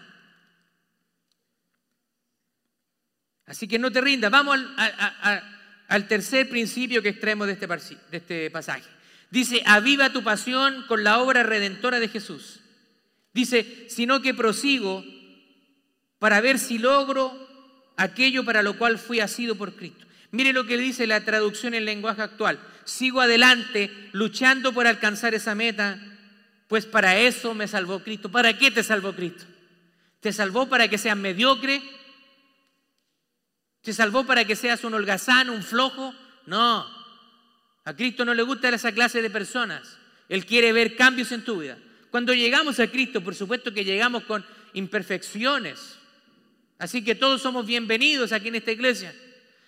[3.45, 4.31] Así que no te rindas.
[4.31, 5.51] Vamos a,
[5.89, 8.85] al tercer principio que extraemos de este, de este pasaje.
[9.31, 12.61] Dice, aviva tu pasión con la obra redentora de Jesús.
[13.33, 15.05] Dice, sino que prosigo
[16.19, 17.45] para ver si logro
[17.97, 20.07] aquello para lo cual fui asido por Cristo.
[20.31, 22.59] Mire lo que dice la traducción en lenguaje actual.
[22.85, 26.01] Sigo adelante luchando por alcanzar esa meta,
[26.69, 28.31] pues para eso me salvó Cristo.
[28.31, 29.45] ¿Para qué te salvó Cristo?
[30.21, 31.83] ¿Te salvó para que seas mediocre?
[33.85, 36.15] ¿Te salvó para que seas un holgazán, un flojo?
[36.47, 36.87] No.
[37.85, 39.99] A Cristo no le gusta esa clase de personas.
[40.31, 41.77] Él quiere ver cambios en tu vida.
[42.11, 44.43] Cuando llegamos a Cristo, por supuesto que llegamos con
[44.73, 45.99] imperfecciones.
[46.79, 49.15] Así que todos somos bienvenidos aquí en esta iglesia.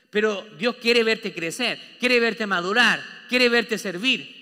[0.09, 4.35] Pero Dios quiere verte crecer, quiere verte madurar, quiere verte servir.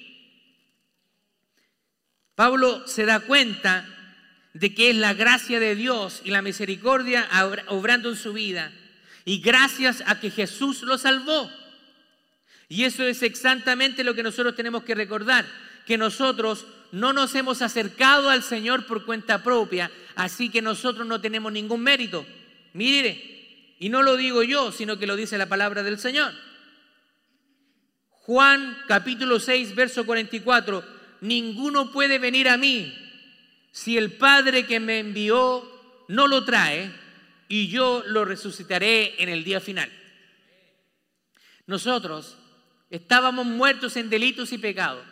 [2.37, 3.89] Pablo se da cuenta
[4.53, 7.29] de que es la gracia de Dios y la misericordia
[7.67, 8.73] obrando en su vida.
[9.25, 11.51] Y gracias a que Jesús lo salvó.
[12.69, 15.47] Y eso es exactamente lo que nosotros tenemos que recordar,
[15.87, 21.21] que nosotros no nos hemos acercado al Señor por cuenta propia, así que nosotros no
[21.21, 22.27] tenemos ningún mérito.
[22.73, 26.33] Mire, y no lo digo yo, sino que lo dice la palabra del Señor.
[28.11, 30.85] Juan capítulo 6, verso 44,
[31.21, 32.97] ninguno puede venir a mí
[33.71, 35.69] si el Padre que me envió
[36.09, 36.91] no lo trae
[37.49, 39.91] y yo lo resucitaré en el día final.
[41.67, 42.37] Nosotros
[42.91, 45.05] estábamos muertos en delitos y pecados.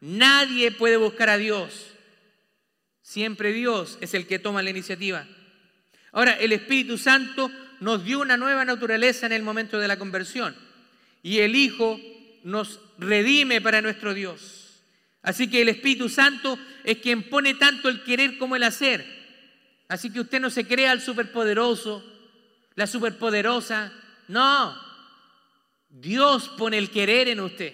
[0.00, 1.86] Nadie puede buscar a Dios.
[3.02, 5.26] Siempre Dios es el que toma la iniciativa.
[6.12, 10.56] Ahora, el Espíritu Santo nos dio una nueva naturaleza en el momento de la conversión
[11.22, 12.00] y el Hijo
[12.44, 14.80] nos redime para nuestro Dios.
[15.22, 19.23] Así que el Espíritu Santo es quien pone tanto el querer como el hacer.
[19.94, 22.02] Así que usted no se crea el superpoderoso,
[22.74, 23.92] la superpoderosa.
[24.26, 24.76] No,
[25.88, 27.72] Dios pone el querer en usted,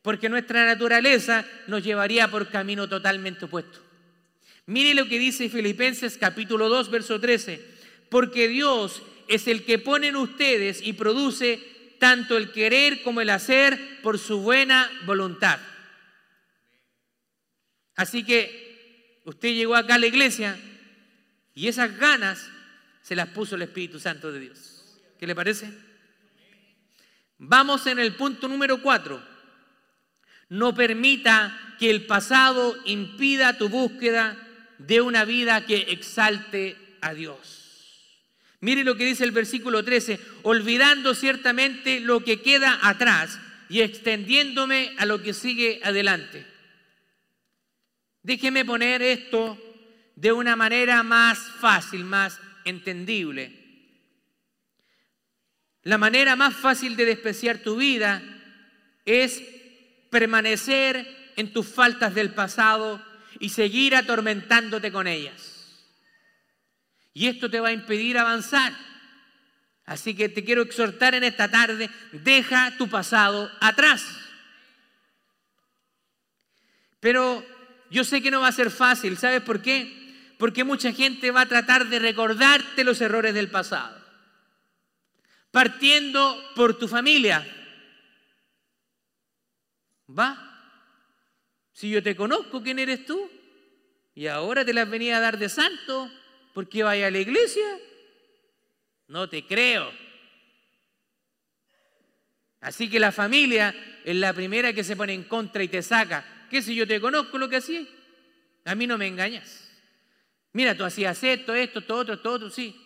[0.00, 3.80] porque nuestra naturaleza nos llevaría por camino totalmente opuesto.
[4.66, 7.60] Mire lo que dice Filipenses capítulo 2, verso 13.
[8.08, 11.58] Porque Dios es el que pone en ustedes y produce
[11.98, 15.58] tanto el querer como el hacer por su buena voluntad.
[17.96, 20.56] Así que usted llegó acá a la iglesia
[21.54, 22.50] y esas ganas
[23.02, 24.98] se las puso el Espíritu Santo de Dios.
[25.18, 25.70] ¿Qué le parece?
[27.38, 29.22] Vamos en el punto número 4.
[30.48, 34.36] No permita que el pasado impida tu búsqueda
[34.78, 37.60] de una vida que exalte a Dios.
[38.60, 43.38] Mire lo que dice el versículo 13, olvidando ciertamente lo que queda atrás
[43.68, 46.46] y extendiéndome a lo que sigue adelante.
[48.22, 49.58] Déjeme poner esto
[50.16, 53.64] de una manera más fácil, más entendible.
[55.82, 58.22] La manera más fácil de despreciar tu vida
[59.04, 59.42] es
[60.10, 63.04] permanecer en tus faltas del pasado
[63.38, 65.54] y seguir atormentándote con ellas.
[67.12, 68.72] Y esto te va a impedir avanzar.
[69.84, 74.04] Así que te quiero exhortar en esta tarde, deja tu pasado atrás.
[77.00, 77.44] Pero
[77.90, 80.03] yo sé que no va a ser fácil, ¿sabes por qué?
[80.38, 84.02] Porque mucha gente va a tratar de recordarte los errores del pasado.
[85.50, 87.46] Partiendo por tu familia.
[90.08, 90.54] ¿Va?
[91.72, 93.30] Si yo te conozco, ¿quién eres tú?
[94.14, 96.10] Y ahora te las venía a dar de santo
[96.52, 97.78] porque vaya a la iglesia.
[99.08, 99.92] No te creo.
[102.60, 106.46] Así que la familia es la primera que se pone en contra y te saca.
[106.48, 107.84] ¿Qué si yo te conozco lo que hacía?
[108.64, 109.63] A mí no me engañas.
[110.54, 112.80] Mira, tú hacías esto, esto, todo otro, todo otro, sí.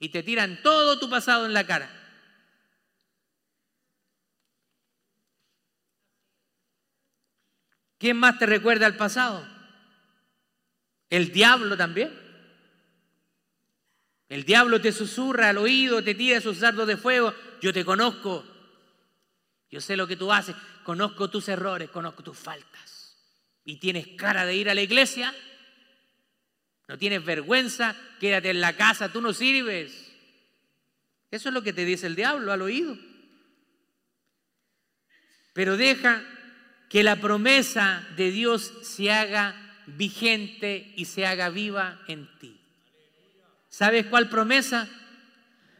[0.00, 1.90] Y te tiran todo tu pasado en la cara.
[7.98, 9.46] ¿Quién más te recuerda al pasado?
[11.10, 12.18] El diablo también.
[14.30, 17.34] El diablo te susurra al oído, te tira sus dardos de fuego.
[17.60, 18.42] Yo te conozco.
[19.70, 20.56] Yo sé lo que tú haces.
[20.82, 23.18] Conozco tus errores, conozco tus faltas.
[23.66, 25.34] ¿Y tienes cara de ir a la iglesia?
[26.88, 27.96] ¿No tienes vergüenza?
[28.20, 30.12] Quédate en la casa, tú no sirves.
[31.30, 32.98] Eso es lo que te dice el diablo al oído.
[35.54, 36.22] Pero deja
[36.88, 39.54] que la promesa de Dios se haga
[39.86, 42.60] vigente y se haga viva en ti.
[43.68, 44.88] ¿Sabes cuál promesa?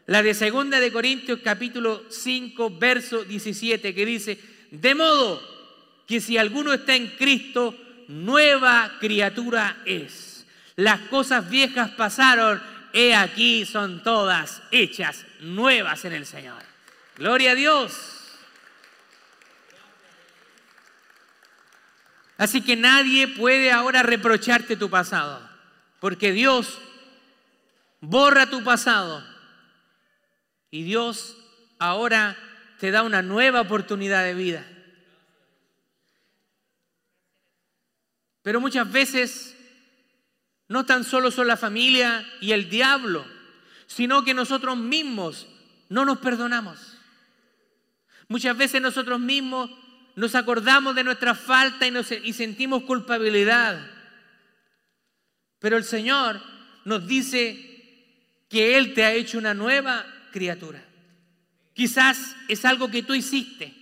[0.07, 4.39] La de segunda de Corintios capítulo 5 verso 17 que dice,
[4.71, 5.41] "De modo
[6.07, 10.32] que si alguno está en Cristo, nueva criatura es.
[10.75, 12.61] Las cosas viejas pasaron,
[12.93, 16.63] he aquí son todas hechas nuevas en el Señor."
[17.17, 18.13] Gloria a Dios.
[22.37, 25.39] Así que nadie puede ahora reprocharte tu pasado,
[25.99, 26.79] porque Dios
[28.01, 29.23] borra tu pasado
[30.71, 31.37] y Dios
[31.79, 32.35] ahora
[32.79, 34.65] te da una nueva oportunidad de vida.
[38.41, 39.55] Pero muchas veces
[40.73, 43.23] no tan solo son la familia y el diablo,
[43.85, 45.45] sino que nosotros mismos
[45.87, 46.97] no nos perdonamos.
[48.27, 49.69] Muchas veces nosotros mismos
[50.15, 53.87] nos acordamos de nuestra falta y, y sentimos culpabilidad.
[55.59, 56.41] Pero el Señor
[56.85, 60.83] nos dice que Él te ha hecho una nueva criatura.
[61.75, 63.75] Quizás es algo que tú hiciste.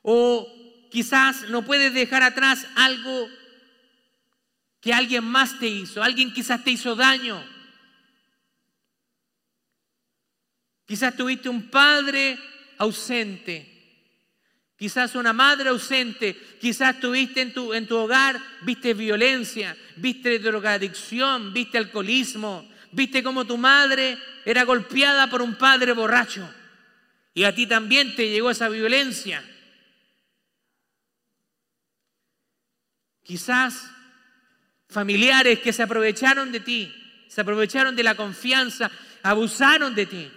[0.00, 3.28] O quizás no puedes dejar atrás algo
[4.82, 6.02] que alguien más te hizo.
[6.02, 7.42] Alguien quizás te hizo daño.
[10.84, 12.36] Quizás tuviste un padre
[12.78, 13.68] ausente.
[14.76, 21.52] Quizás una madre ausente, quizás tuviste en tu, en tu hogar, viste violencia, viste drogadicción,
[21.52, 26.52] viste alcoholismo, viste cómo tu madre era golpeada por un padre borracho.
[27.32, 29.48] Y a ti también te llegó esa violencia.
[33.22, 33.91] Quizás
[34.92, 36.94] familiares que se aprovecharon de ti,
[37.28, 38.90] se aprovecharon de la confianza,
[39.22, 40.30] abusaron de ti.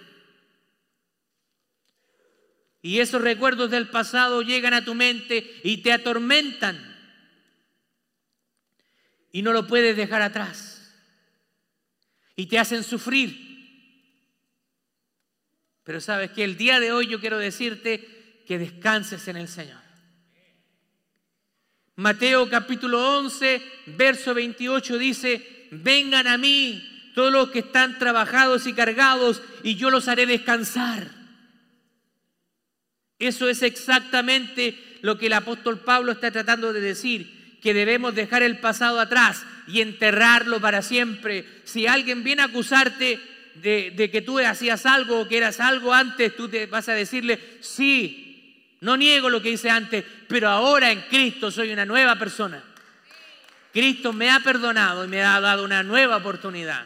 [2.81, 6.95] Y esos recuerdos del pasado llegan a tu mente y te atormentan.
[9.31, 10.93] Y no lo puedes dejar atrás.
[12.35, 13.45] Y te hacen sufrir.
[15.83, 19.84] Pero sabes que el día de hoy yo quiero decirte que descanses en el Señor.
[21.97, 28.73] Mateo capítulo 11, verso 28 dice, vengan a mí todos los que están trabajados y
[28.73, 31.09] cargados y yo los haré descansar.
[33.17, 38.43] Eso es exactamente lo que el apóstol Pablo está tratando de decir, que debemos dejar
[38.43, 41.45] el pasado atrás y enterrarlo para siempre.
[41.63, 43.19] Si alguien viene a acusarte
[43.55, 47.39] de, que tú hacías algo o que eras algo antes, tú te vas a decirle,
[47.61, 48.24] sí,
[48.81, 52.63] no niego lo que hice antes, pero ahora en Cristo soy una nueva persona.
[53.73, 56.85] Cristo me ha perdonado y me ha dado una nueva oportunidad.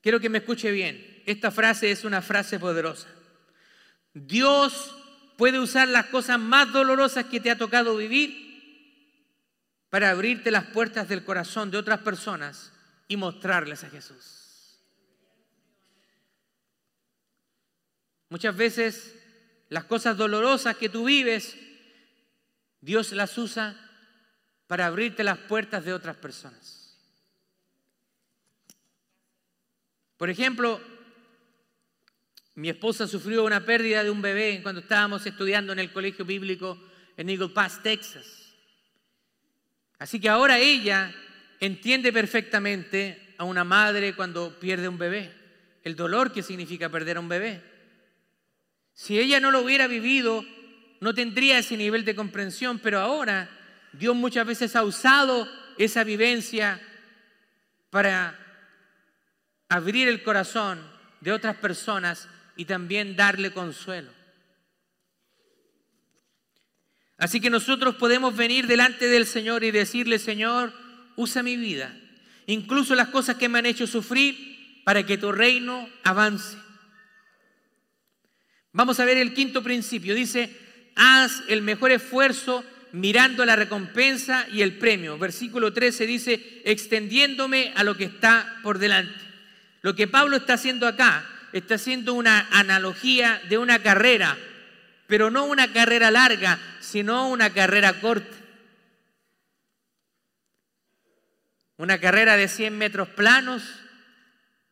[0.00, 3.08] Quiero que me escuche bien esta frase es una frase poderosa.
[4.12, 4.94] Dios
[5.36, 8.50] puede usar las cosas más dolorosas que te ha tocado vivir
[9.88, 12.72] para abrirte las puertas del corazón de otras personas
[13.08, 14.41] y mostrarles a Jesús.
[18.32, 19.14] Muchas veces
[19.68, 21.54] las cosas dolorosas que tú vives,
[22.80, 23.76] Dios las usa
[24.66, 26.98] para abrirte las puertas de otras personas.
[30.16, 30.80] Por ejemplo,
[32.54, 36.82] mi esposa sufrió una pérdida de un bebé cuando estábamos estudiando en el colegio bíblico
[37.18, 38.54] en Eagle Pass, Texas.
[39.98, 41.14] Así que ahora ella
[41.60, 45.30] entiende perfectamente a una madre cuando pierde un bebé,
[45.84, 47.71] el dolor que significa perder a un bebé.
[48.94, 50.44] Si ella no lo hubiera vivido,
[51.00, 53.50] no tendría ese nivel de comprensión, pero ahora
[53.92, 56.80] Dios muchas veces ha usado esa vivencia
[57.90, 58.38] para
[59.68, 60.80] abrir el corazón
[61.20, 64.10] de otras personas y también darle consuelo.
[67.16, 70.72] Así que nosotros podemos venir delante del Señor y decirle, Señor,
[71.16, 71.96] usa mi vida,
[72.46, 76.56] incluso las cosas que me han hecho sufrir, para que tu reino avance.
[78.72, 80.14] Vamos a ver el quinto principio.
[80.14, 80.54] Dice,
[80.96, 85.18] haz el mejor esfuerzo mirando la recompensa y el premio.
[85.18, 89.20] Versículo 13 dice, extendiéndome a lo que está por delante.
[89.82, 94.38] Lo que Pablo está haciendo acá está haciendo una analogía de una carrera,
[95.06, 98.36] pero no una carrera larga, sino una carrera corta.
[101.76, 103.62] Una carrera de 100 metros planos,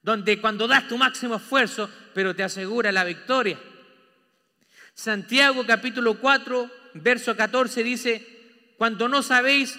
[0.02, 3.58] donde cuando das tu máximo esfuerzo, pero te asegura la victoria.
[4.94, 8.26] Santiago capítulo 4, verso 14 dice,
[8.76, 9.78] cuando no sabéis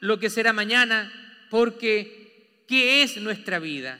[0.00, 1.12] lo que será mañana,
[1.50, 3.98] porque ¿qué es nuestra vida?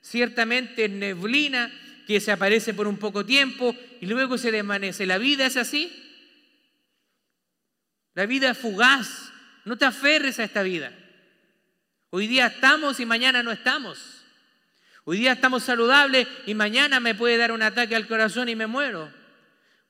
[0.00, 1.70] Ciertamente es neblina
[2.06, 5.06] que se aparece por un poco tiempo y luego se desvanece.
[5.06, 5.92] ¿La vida es así?
[8.14, 9.30] La vida es fugaz.
[9.64, 10.92] No te aferres a esta vida.
[12.10, 14.24] Hoy día estamos y mañana no estamos.
[15.04, 18.66] Hoy día estamos saludables y mañana me puede dar un ataque al corazón y me
[18.66, 19.19] muero.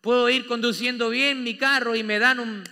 [0.01, 2.65] Puedo ir conduciendo bien mi carro y me dan un,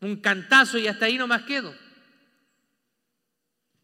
[0.00, 1.74] un cantazo y hasta ahí no más quedo.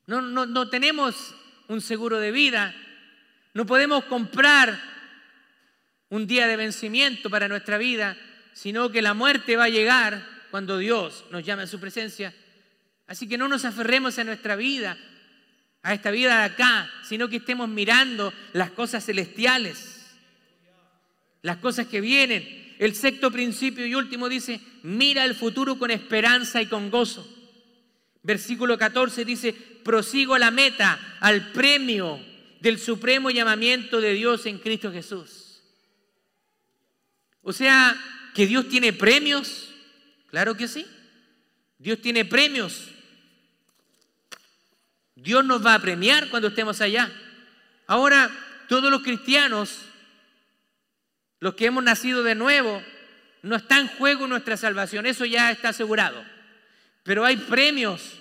[0.06, 1.34] No, no, tenemos
[1.68, 2.74] un seguro de vida.
[3.54, 4.78] No podemos comprar
[6.08, 8.16] un día de vencimiento para nuestra vida,
[8.52, 12.34] sino que la muerte va a llegar cuando Dios nos llame a su presencia.
[13.06, 14.98] Así que no nos aferremos a nuestra vida.
[15.82, 20.16] A esta vida de acá, sino que estemos mirando las cosas celestiales,
[21.42, 22.74] las cosas que vienen.
[22.78, 27.26] El sexto principio y último dice, mira el futuro con esperanza y con gozo.
[28.22, 32.20] Versículo 14 dice, prosigo a la meta, al premio
[32.60, 35.62] del supremo llamamiento de Dios en Cristo Jesús.
[37.42, 37.98] O sea,
[38.34, 39.70] que Dios tiene premios,
[40.28, 40.86] claro que sí.
[41.78, 42.88] Dios tiene premios.
[45.22, 47.10] Dios nos va a premiar cuando estemos allá.
[47.86, 48.30] Ahora,
[48.68, 49.80] todos los cristianos,
[51.40, 52.82] los que hemos nacido de nuevo,
[53.42, 56.24] no está en juego nuestra salvación, eso ya está asegurado.
[57.02, 58.18] Pero hay premios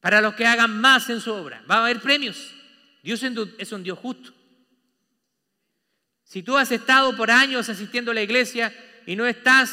[0.00, 1.62] para los que hagan más en su obra.
[1.70, 2.52] Va a haber premios.
[3.02, 4.32] Dios es un Dios justo.
[6.24, 8.74] Si tú has estado por años asistiendo a la iglesia
[9.06, 9.70] y no estás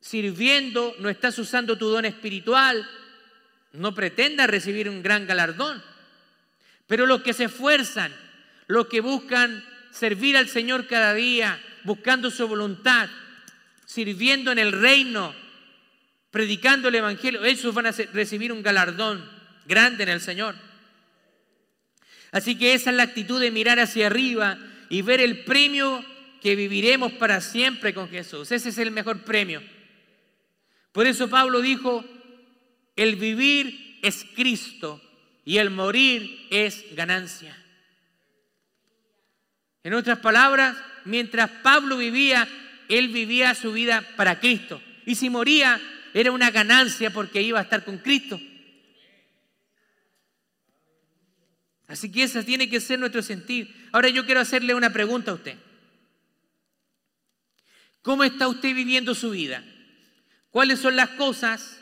[0.00, 2.88] sirviendo, no estás usando tu don espiritual,
[3.78, 5.82] no pretendas recibir un gran galardón.
[6.86, 8.12] Pero los que se esfuerzan,
[8.66, 13.08] los que buscan servir al Señor cada día, buscando su voluntad,
[13.84, 15.34] sirviendo en el reino,
[16.30, 19.24] predicando el Evangelio, esos van a recibir un galardón
[19.66, 20.54] grande en el Señor.
[22.30, 24.58] Así que esa es la actitud de mirar hacia arriba
[24.90, 26.04] y ver el premio
[26.40, 28.52] que viviremos para siempre con Jesús.
[28.52, 29.62] Ese es el mejor premio.
[30.92, 32.04] Por eso Pablo dijo,
[32.98, 35.00] el vivir es Cristo
[35.44, 37.56] y el morir es ganancia.
[39.84, 42.48] En otras palabras, mientras Pablo vivía,
[42.88, 44.82] él vivía su vida para Cristo.
[45.06, 45.80] Y si moría,
[46.12, 48.40] era una ganancia porque iba a estar con Cristo.
[51.86, 53.88] Así que ese tiene que ser nuestro sentir.
[53.92, 55.56] Ahora yo quiero hacerle una pregunta a usted.
[58.02, 59.64] ¿Cómo está usted viviendo su vida?
[60.50, 61.78] ¿Cuáles son las cosas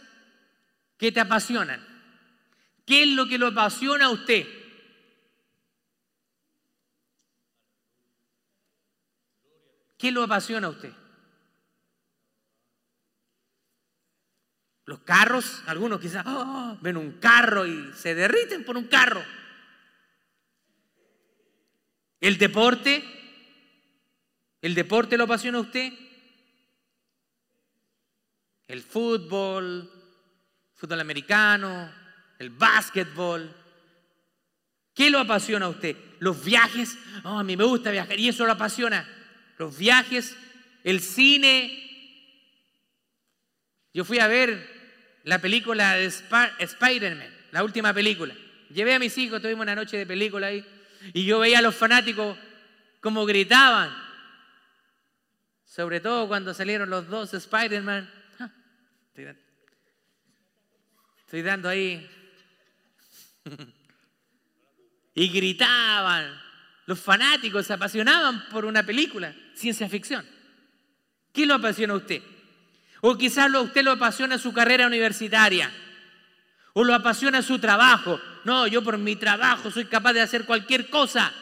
[0.97, 1.85] que te apasionan?
[2.85, 4.47] ¿Qué es lo que lo apasiona a usted?
[9.99, 10.93] ¿Qué lo apasiona a usted?
[14.85, 19.25] Los carros, algunos quizás oh, ven un carro y se derriten por un carro.
[22.21, 23.03] El deporte,
[24.63, 25.93] el deporte lo apasiona a usted.
[28.69, 29.91] El fútbol,
[30.77, 31.91] fútbol americano,
[32.39, 33.55] el básquetbol.
[34.95, 35.97] ¿Qué lo apasiona a usted?
[36.21, 36.97] Los viajes.
[37.25, 39.09] Oh, a mí me gusta viajar y eso lo apasiona.
[39.59, 40.37] Los viajes,
[40.85, 41.83] el cine.
[43.93, 44.77] Yo fui a ver
[45.25, 48.35] la película de Spider-Man, la última película.
[48.71, 50.65] Llevé a mis hijos, tuvimos una noche de película ahí,
[51.13, 52.37] y yo veía a los fanáticos
[53.01, 53.95] como gritaban.
[55.65, 58.11] Sobre todo cuando salieron los dos Spider-Man.
[61.27, 62.09] Estoy dando ahí.
[65.15, 66.41] y gritaban.
[66.87, 70.25] Los fanáticos se apasionaban por una película, ciencia ficción.
[71.33, 72.23] ¿Qué lo apasiona a usted?
[73.01, 75.73] O quizás a usted lo apasiona su carrera universitaria.
[76.75, 78.21] O lo apasiona su trabajo.
[78.45, 81.33] No, yo por mi trabajo soy capaz de hacer cualquier cosa.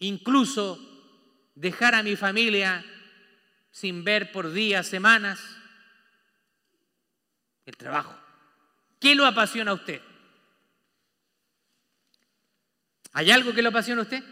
[0.00, 0.78] Incluso
[1.54, 2.84] dejar a mi familia
[3.70, 5.40] sin ver por días, semanas.
[7.64, 8.20] El trabajo.
[9.00, 10.00] ¿Qué lo apasiona a usted?
[13.12, 14.22] ¿Hay algo que lo apasiona a usted?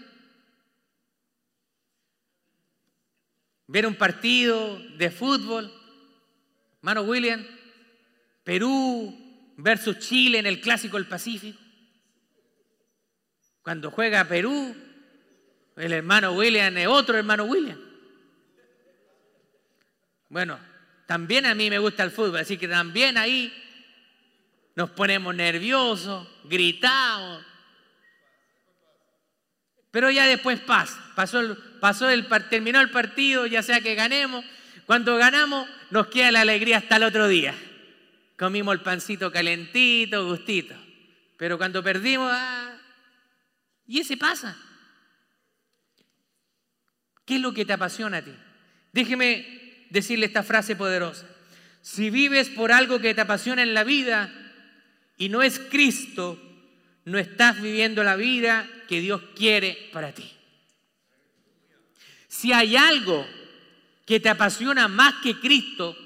[3.66, 5.72] Ver un partido de fútbol,
[6.82, 7.44] Mano William,
[8.44, 11.58] Perú versus Chile en el Clásico del Pacífico.
[13.62, 14.76] Cuando juega Perú,
[15.76, 17.78] el hermano William es otro hermano William.
[20.28, 20.58] Bueno,
[21.06, 23.52] también a mí me gusta el fútbol, así que también ahí
[24.78, 27.44] nos ponemos nerviosos, gritamos.
[29.90, 34.44] Pero ya después pasa, pasó el, pasó el, terminó el partido, ya sea que ganemos,
[34.86, 37.56] cuando ganamos, nos queda la alegría hasta el otro día.
[38.38, 40.76] Comimos el pancito calentito, gustito.
[41.36, 42.78] Pero cuando perdimos, ah,
[43.84, 44.56] y ese pasa.
[47.24, 48.34] ¿Qué es lo que te apasiona a ti?
[48.92, 51.26] Déjeme decirle esta frase poderosa.
[51.82, 54.44] Si vives por algo que te apasiona en la vida
[55.18, 56.40] y no es Cristo,
[57.04, 60.30] no estás viviendo la vida que Dios quiere para ti.
[62.28, 63.26] Si hay algo
[64.06, 65.96] que te apasiona más que Cristo,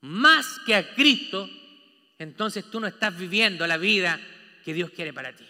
[0.00, 1.48] más que a Cristo,
[2.18, 4.18] entonces tú no estás viviendo la vida
[4.64, 5.44] que Dios quiere para ti.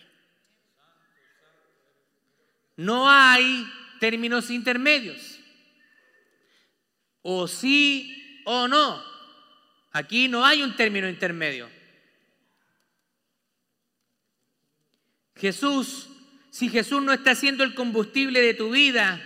[2.76, 3.66] No hay
[4.00, 5.38] términos intermedios.
[7.22, 9.02] O sí o no.
[9.92, 11.77] Aquí no hay un término intermedio.
[15.38, 16.08] Jesús,
[16.50, 19.22] si Jesús no está siendo el combustible de tu vida,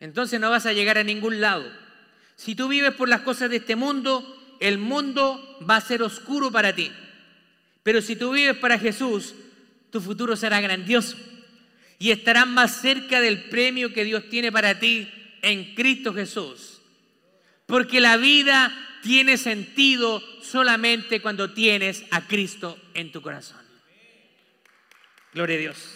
[0.00, 1.70] entonces no vas a llegar a ningún lado.
[2.36, 6.50] Si tú vives por las cosas de este mundo, el mundo va a ser oscuro
[6.50, 6.90] para ti.
[7.82, 9.34] Pero si tú vives para Jesús,
[9.90, 11.16] tu futuro será grandioso
[11.98, 15.08] y estarás más cerca del premio que Dios tiene para ti
[15.42, 16.80] en Cristo Jesús.
[17.66, 18.72] Porque la vida
[19.02, 23.69] tiene sentido solamente cuando tienes a Cristo en tu corazón.
[25.32, 25.94] Gloria a Dios.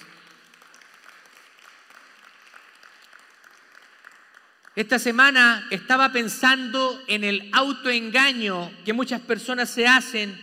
[4.76, 10.40] Esta semana estaba pensando en el autoengaño que muchas personas se hacen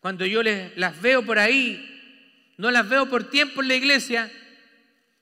[0.00, 4.32] cuando yo les, las veo por ahí, no las veo por tiempo en la iglesia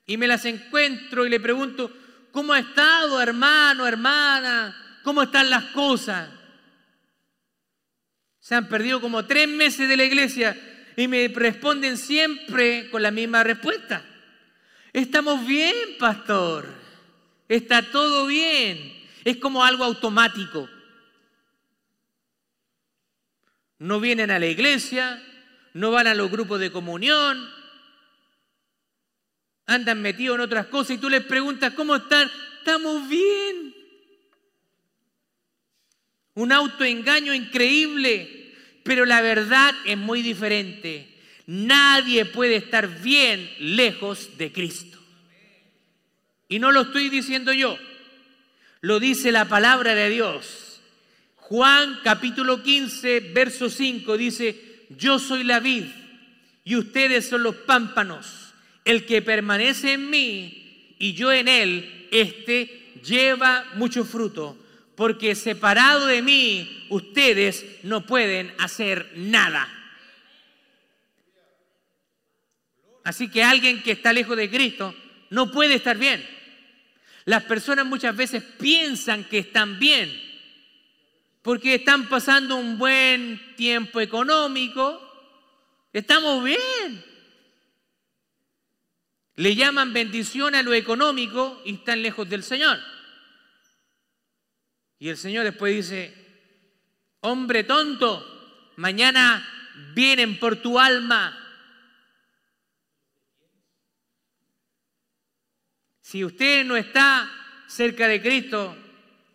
[0.07, 1.91] y me las encuentro y le pregunto,
[2.31, 5.01] ¿cómo ha estado hermano, hermana?
[5.03, 6.29] ¿Cómo están las cosas?
[8.39, 10.68] Se han perdido como tres meses de la iglesia
[10.99, 14.03] y me responden siempre con la misma respuesta.
[14.91, 16.67] Estamos bien, pastor.
[17.47, 19.07] Está todo bien.
[19.23, 20.69] Es como algo automático.
[23.77, 25.23] No vienen a la iglesia,
[25.73, 27.49] no van a los grupos de comunión,
[29.67, 32.29] andan metidos en otras cosas y tú les preguntas, ¿cómo están?
[32.57, 33.73] Estamos bien.
[36.33, 38.38] Un autoengaño increíble,
[38.83, 41.07] pero la verdad es muy diferente.
[41.45, 44.99] Nadie puede estar bien lejos de Cristo.
[46.47, 47.77] Y no lo estoy diciendo yo,
[48.81, 50.81] lo dice la palabra de Dios.
[51.35, 55.85] Juan capítulo 15, verso 5 dice, yo soy la vid
[56.63, 58.53] y ustedes son los pámpanos.
[58.85, 64.57] El que permanece en mí y yo en él, este lleva mucho fruto,
[64.99, 69.65] porque separado de mí, ustedes no pueden hacer nada.
[73.05, 74.93] Así que alguien que está lejos de Cristo
[75.29, 76.27] no puede estar bien.
[77.23, 80.11] Las personas muchas veces piensan que están bien
[81.43, 84.99] porque están pasando un buen tiempo económico.
[85.93, 87.05] Estamos bien.
[89.37, 92.98] Le llaman bendición a lo económico y están lejos del Señor.
[94.99, 96.13] Y el Señor después dice,
[97.21, 99.47] hombre tonto, mañana
[99.95, 101.39] vienen por tu alma
[106.09, 107.31] Si usted no está
[107.67, 108.75] cerca de Cristo,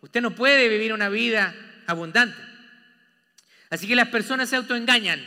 [0.01, 1.55] usted no puede vivir una vida
[1.87, 2.37] abundante.
[3.69, 5.25] Así que las personas se autoengañan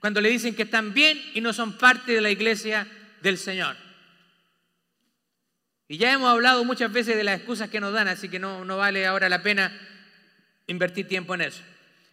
[0.00, 2.86] cuando le dicen que están bien y no son parte de la iglesia
[3.20, 3.76] del Señor.
[5.90, 8.64] Y ya hemos hablado muchas veces de las excusas que nos dan, así que no,
[8.76, 9.76] vale ahora la pena
[10.68, 11.62] invertir tiempo en eso.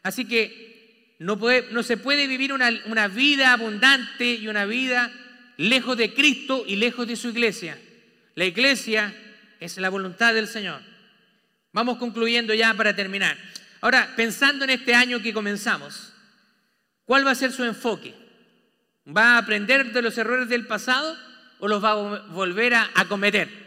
[0.01, 5.13] Así que no, puede, no se puede vivir una, una vida abundante y una vida
[5.57, 7.77] lejos de Cristo y lejos de su iglesia.
[8.33, 9.13] La iglesia
[9.59, 10.81] es la voluntad del Señor.
[11.71, 13.37] Vamos concluyendo ya para terminar.
[13.81, 16.13] Ahora, pensando en este año que comenzamos,
[17.05, 18.15] ¿cuál va a ser su enfoque?
[19.05, 21.15] ¿Va a aprender de los errores del pasado
[21.59, 23.66] o los va a volver a, cometer?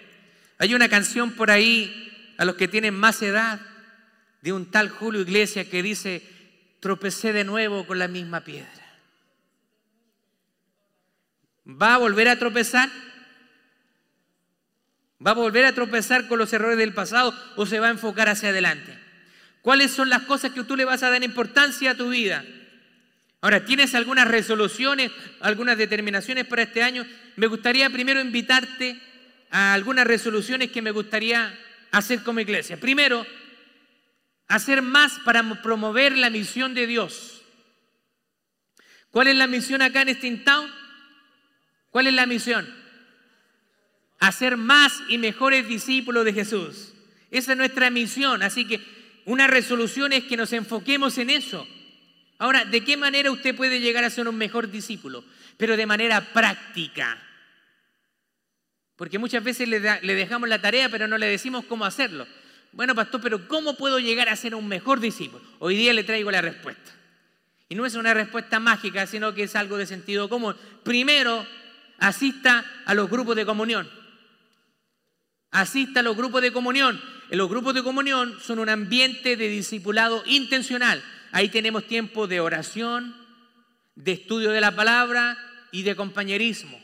[0.60, 3.62] Hay una canción por ahí a los que tienen más edad
[4.42, 6.22] de un tal Julio Iglesias que dice,
[6.80, 8.68] tropecé de nuevo con la misma piedra.
[11.66, 12.90] ¿Va a volver a tropezar?
[15.26, 18.28] ¿Va a volver a tropezar con los errores del pasado o se va a enfocar
[18.28, 18.98] hacia adelante?
[19.62, 22.44] ¿Cuáles son las cosas que tú le vas a dar importancia a tu vida?
[23.40, 27.06] Ahora, ¿tienes algunas resoluciones, algunas determinaciones para este año?
[27.36, 29.00] Me gustaría primero invitarte
[29.50, 31.58] algunas resoluciones que me gustaría
[31.90, 32.78] hacer como iglesia.
[32.78, 33.26] Primero,
[34.46, 37.42] hacer más para promover la misión de Dios.
[39.10, 40.70] ¿Cuál es la misión acá en este Town?
[41.90, 42.68] ¿Cuál es la misión?
[44.20, 46.92] Hacer más y mejores discípulos de Jesús.
[47.30, 48.42] Esa es nuestra misión.
[48.42, 48.80] Así que
[49.24, 51.66] una resolución es que nos enfoquemos en eso.
[52.38, 55.24] Ahora, ¿de qué manera usted puede llegar a ser un mejor discípulo?
[55.56, 57.20] Pero de manera práctica.
[59.00, 62.26] Porque muchas veces le, dejamos la tarea, pero no le decimos cómo hacerlo.
[62.72, 65.42] Bueno, pastor, pero ¿cómo puedo llegar a ser un mejor discípulo?
[65.58, 66.92] Hoy día le traigo la respuesta.
[67.70, 70.54] Y no es una respuesta mágica, sino que es algo de sentido común.
[70.82, 71.46] Primero,
[71.96, 73.88] asista a los grupos de comunión.
[75.50, 77.00] Asista a los grupos de comunión.
[77.30, 81.02] Los grupos de comunión son un ambiente de discipulado intencional.
[81.32, 83.16] Ahí tenemos tiempo de oración,
[83.94, 85.38] de estudio de la palabra
[85.72, 86.79] y de compañerismo.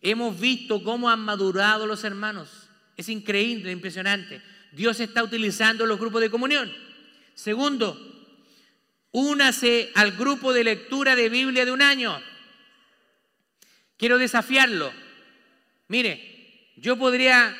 [0.00, 2.68] Hemos visto cómo han madurado los hermanos.
[2.96, 4.42] Es increíble, impresionante.
[4.72, 6.72] Dios está utilizando los grupos de comunión.
[7.34, 7.98] Segundo,
[9.12, 12.20] únase al grupo de lectura de Biblia de un año.
[13.96, 14.92] Quiero desafiarlo.
[15.88, 17.56] Mire, yo podría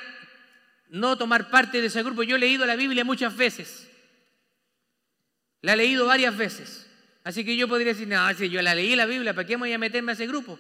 [0.89, 2.23] no tomar parte de ese grupo.
[2.23, 3.89] Yo he leído la Biblia muchas veces.
[5.63, 6.87] La he leído varias veces.
[7.25, 9.73] Así que yo podría decir, no, si yo la leí la Biblia, ¿para qué voy
[9.73, 10.59] a meterme a ese grupo?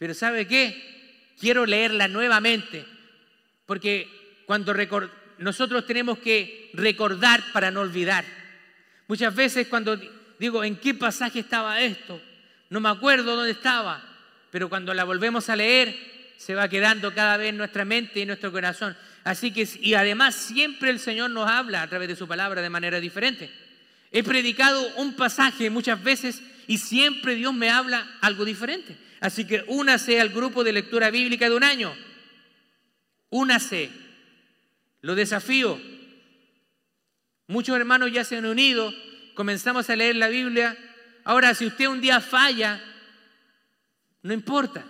[0.00, 1.34] Pero ¿sabe qué?
[1.38, 2.86] Quiero leerla nuevamente.
[3.66, 4.08] Porque
[4.46, 4.74] cuando
[5.36, 8.24] nosotros tenemos que recordar para no olvidar.
[9.08, 10.00] Muchas veces cuando
[10.38, 12.18] digo, ¿en qué pasaje estaba esto?
[12.70, 14.02] No me acuerdo dónde estaba.
[14.50, 15.94] Pero cuando la volvemos a leer,
[16.38, 18.96] se va quedando cada vez en nuestra mente y en nuestro corazón.
[19.22, 22.70] Así que, y además siempre el Señor nos habla a través de su palabra de
[22.70, 23.50] manera diferente.
[24.10, 28.96] He predicado un pasaje muchas veces y siempre Dios me habla algo diferente.
[29.20, 31.94] Así que únase al grupo de lectura bíblica de un año.
[33.28, 33.90] Únase.
[35.02, 35.80] Lo desafío.
[37.46, 38.94] Muchos hermanos ya se han unido,
[39.34, 40.76] comenzamos a leer la Biblia.
[41.24, 42.80] Ahora, si usted un día falla,
[44.22, 44.84] no importa.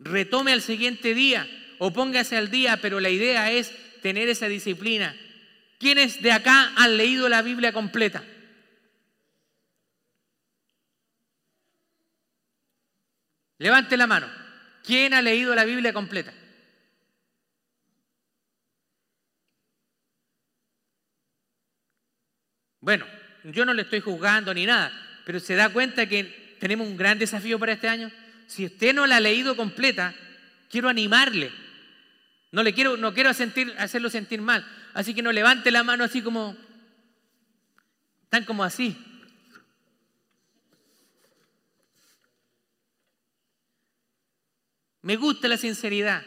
[0.00, 1.48] Retome al siguiente día
[1.78, 3.72] o póngase al día, pero la idea es
[4.02, 5.16] tener esa disciplina.
[5.78, 8.22] ¿Quiénes de acá han leído la Biblia completa?
[13.58, 14.28] Levante la mano.
[14.84, 16.32] ¿Quién ha leído la Biblia completa?
[22.80, 23.06] Bueno,
[23.44, 24.92] yo no le estoy juzgando ni nada,
[25.24, 28.10] pero se da cuenta que tenemos un gran desafío para este año.
[28.46, 30.14] Si usted no la ha leído completa,
[30.70, 31.50] quiero animarle.
[32.52, 34.66] No le quiero, no quiero sentir, hacerlo sentir mal.
[34.92, 36.56] Así que no levante la mano así como,
[38.28, 38.96] tan como así.
[45.04, 46.24] Me gusta la sinceridad.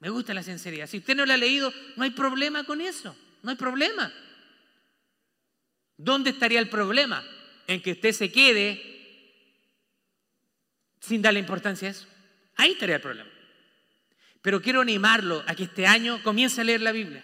[0.00, 0.88] Me gusta la sinceridad.
[0.88, 3.16] Si usted no la ha leído, no hay problema con eso.
[3.44, 4.12] No hay problema.
[5.96, 7.24] ¿Dónde estaría el problema?
[7.68, 8.82] En que usted se quede
[10.98, 12.08] sin darle importancia a eso.
[12.56, 13.30] Ahí estaría el problema.
[14.42, 17.22] Pero quiero animarlo a que este año comience a leer la Biblia.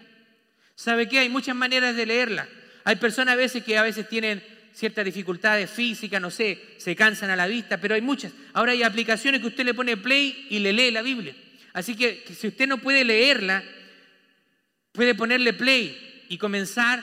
[0.77, 1.19] ¿Sabe qué?
[1.19, 2.49] Hay muchas maneras de leerla.
[2.85, 4.45] Hay personas a veces que a veces tienen
[4.77, 8.31] ciertas dificultades físicas, no sé, se cansan a la vista, pero hay muchas.
[8.53, 11.35] Ahora hay aplicaciones que usted le pone play y le lee la Biblia.
[11.73, 13.65] Así que, si usted no puede leerla,
[14.93, 17.03] puede ponerle play y comenzar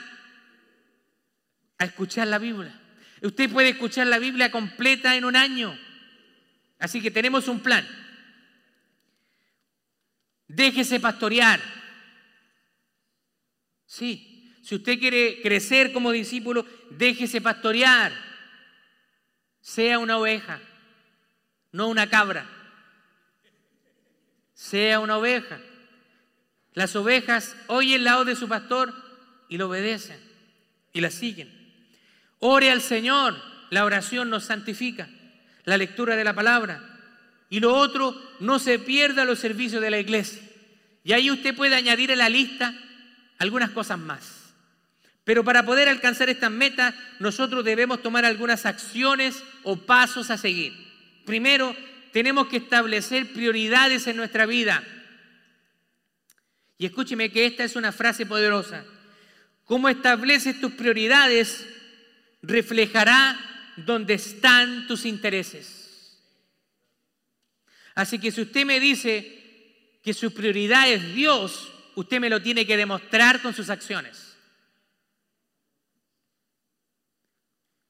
[1.78, 2.80] a escuchar la Biblia.
[3.22, 5.76] Usted puede escuchar la Biblia completa en un año.
[6.78, 7.84] Así que tenemos un plan.
[10.46, 11.60] Déjese pastorear.
[13.84, 14.33] Sí,
[14.64, 18.12] si usted quiere crecer como discípulo, déjese pastorear.
[19.60, 20.58] Sea una oveja,
[21.70, 22.48] no una cabra.
[24.54, 25.60] Sea una oveja.
[26.72, 28.94] Las ovejas oyen la voz de su pastor
[29.50, 30.18] y lo obedecen
[30.94, 31.52] y la siguen.
[32.38, 33.36] Ore al Señor.
[33.68, 35.10] La oración nos santifica.
[35.64, 36.82] La lectura de la palabra.
[37.50, 40.40] Y lo otro, no se pierda los servicios de la iglesia.
[41.02, 42.74] Y ahí usted puede añadir a la lista
[43.36, 44.33] algunas cosas más.
[45.24, 50.74] Pero para poder alcanzar estas metas, nosotros debemos tomar algunas acciones o pasos a seguir.
[51.24, 51.74] Primero,
[52.12, 54.84] tenemos que establecer prioridades en nuestra vida.
[56.76, 58.84] Y escúcheme que esta es una frase poderosa.
[59.64, 61.66] Cómo estableces tus prioridades
[62.42, 63.38] reflejará
[63.76, 66.20] dónde están tus intereses.
[67.94, 72.66] Así que si usted me dice que su prioridad es Dios, usted me lo tiene
[72.66, 74.23] que demostrar con sus acciones.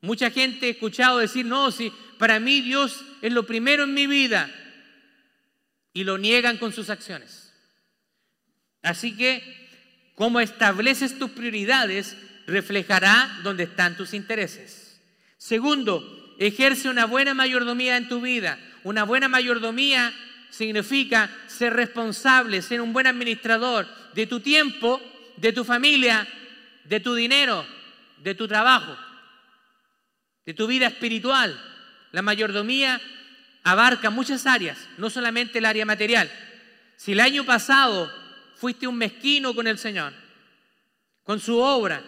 [0.04, 4.06] Mucha gente ha escuchado decir, no, si para mí Dios es lo primero en mi
[4.06, 4.50] vida.
[5.94, 7.50] Y lo niegan con sus acciones.
[8.82, 9.42] Así que,
[10.14, 15.00] como estableces tus prioridades, reflejará dónde están tus intereses.
[15.38, 18.58] Segundo, ejerce una buena mayordomía en tu vida.
[18.82, 20.12] Una buena mayordomía
[20.50, 25.00] significa ser responsable, ser un buen administrador de tu tiempo,
[25.38, 26.28] de tu familia,
[26.84, 27.64] de tu dinero,
[28.22, 28.98] de tu trabajo
[30.46, 31.58] de tu vida espiritual.
[32.12, 33.00] La mayordomía
[33.62, 36.30] abarca muchas áreas, no solamente el área material.
[36.96, 38.12] Si el año pasado
[38.56, 40.12] fuiste un mezquino con el Señor,
[41.22, 42.02] con su obra,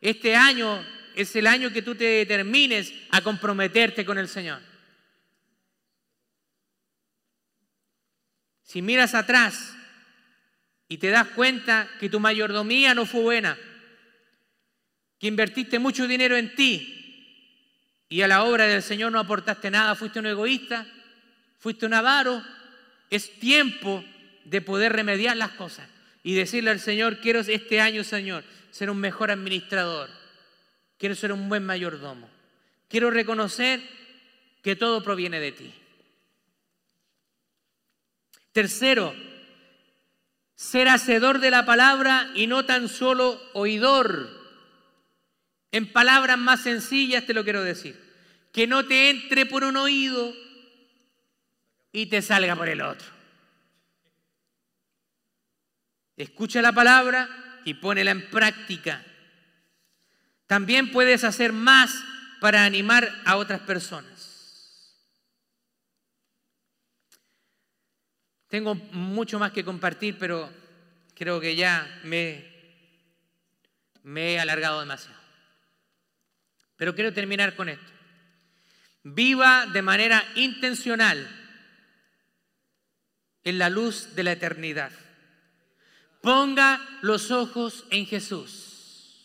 [0.00, 0.84] este año
[1.14, 4.60] es el año que tú te determines a comprometerte con el Señor.
[8.62, 9.74] Si miras atrás
[10.88, 13.58] y te das cuenta que tu mayordomía no fue buena,
[15.18, 16.99] que invertiste mucho dinero en ti,
[18.10, 20.84] y a la obra del Señor no aportaste nada, fuiste un egoísta,
[21.60, 22.42] fuiste un avaro,
[23.08, 24.04] es tiempo
[24.44, 25.88] de poder remediar las cosas
[26.24, 30.10] y decirle al Señor, quiero este año, Señor, ser un mejor administrador.
[30.98, 32.28] Quiero ser un buen mayordomo.
[32.88, 33.80] Quiero reconocer
[34.62, 35.72] que todo proviene de ti.
[38.52, 39.14] Tercero,
[40.56, 44.39] ser hacedor de la palabra y no tan solo oidor.
[45.72, 47.98] En palabras más sencillas te lo quiero decir.
[48.52, 50.34] Que no te entre por un oído
[51.92, 53.06] y te salga por el otro.
[56.16, 57.28] Escucha la palabra
[57.64, 59.04] y pónela en práctica.
[60.46, 61.94] También puedes hacer más
[62.40, 64.20] para animar a otras personas.
[68.48, 70.50] Tengo mucho más que compartir, pero
[71.14, 72.44] creo que ya me,
[74.02, 75.19] me he alargado demasiado.
[76.80, 77.92] Pero quiero terminar con esto.
[79.02, 81.28] Viva de manera intencional
[83.44, 84.90] en la luz de la eternidad.
[86.22, 89.20] Ponga los ojos en Jesús.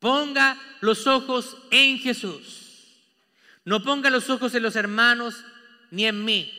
[0.00, 2.88] Ponga los ojos en Jesús.
[3.64, 5.44] No ponga los ojos en los hermanos
[5.92, 6.50] ni en mí.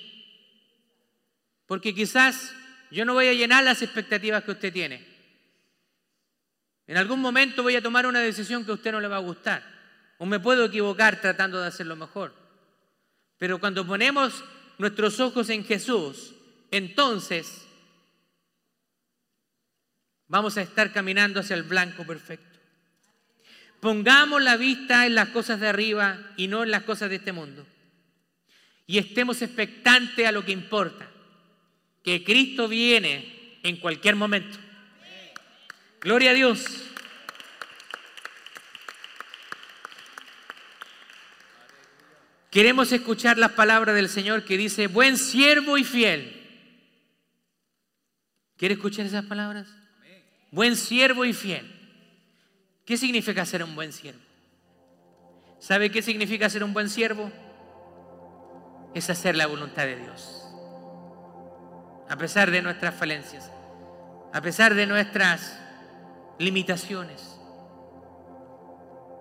[1.65, 2.55] Porque quizás
[2.89, 5.10] yo no voy a llenar las expectativas que usted tiene.
[6.91, 9.19] En algún momento voy a tomar una decisión que a usted no le va a
[9.19, 9.63] gustar.
[10.17, 12.35] O me puedo equivocar tratando de hacerlo mejor.
[13.37, 14.43] Pero cuando ponemos
[14.77, 16.33] nuestros ojos en Jesús,
[16.69, 17.65] entonces
[20.27, 22.59] vamos a estar caminando hacia el blanco perfecto.
[23.79, 27.31] Pongamos la vista en las cosas de arriba y no en las cosas de este
[27.31, 27.65] mundo.
[28.85, 31.09] Y estemos expectantes a lo que importa,
[32.03, 34.59] que Cristo viene en cualquier momento.
[36.01, 36.65] Gloria a Dios.
[42.49, 46.37] Queremos escuchar las palabras del Señor que dice, buen siervo y fiel.
[48.57, 49.67] ¿Quiere escuchar esas palabras?
[50.49, 51.71] Buen siervo y fiel.
[52.83, 54.19] ¿Qué significa ser un buen siervo?
[55.59, 57.31] ¿Sabe qué significa ser un buen siervo?
[58.95, 60.47] Es hacer la voluntad de Dios.
[62.09, 63.49] A pesar de nuestras falencias,
[64.33, 65.60] a pesar de nuestras
[66.41, 67.39] limitaciones,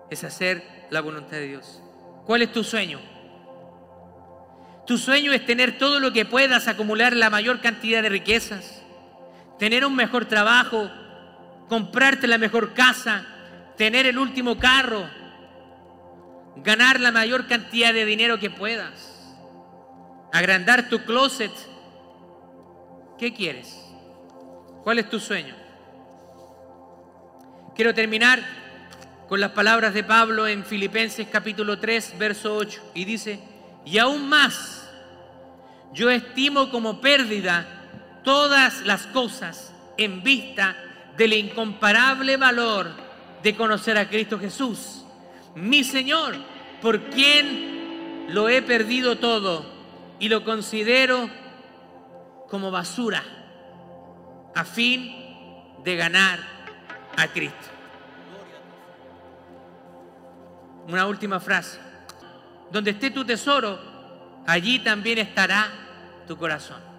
[0.09, 1.81] es hacer la voluntad de Dios.
[2.25, 2.99] ¿Cuál es tu sueño?
[4.85, 8.83] Tu sueño es tener todo lo que puedas, acumular la mayor cantidad de riquezas,
[9.57, 10.89] tener un mejor trabajo,
[11.69, 13.25] comprarte la mejor casa,
[13.77, 15.07] tener el último carro,
[16.57, 19.37] ganar la mayor cantidad de dinero que puedas,
[20.33, 21.51] agrandar tu closet.
[23.17, 23.79] ¿Qué quieres?
[24.83, 25.60] ¿Cuál es tu sueño?
[27.75, 28.43] Quiero terminar
[29.29, 33.39] con las palabras de Pablo en Filipenses capítulo 3, verso 8, y dice,
[33.85, 34.89] y aún más,
[35.93, 37.65] yo estimo como pérdida
[38.25, 40.75] todas las cosas en vista
[41.15, 42.91] del incomparable valor
[43.41, 45.05] de conocer a Cristo Jesús,
[45.55, 46.35] mi Señor,
[46.81, 49.65] por quien lo he perdido todo
[50.19, 51.29] y lo considero
[52.49, 53.23] como basura
[54.55, 55.15] a fin
[55.85, 56.50] de ganar
[57.17, 57.69] a Cristo.
[60.87, 61.79] Una última frase.
[62.71, 63.79] Donde esté tu tesoro,
[64.47, 65.67] allí también estará
[66.27, 66.90] tu corazón.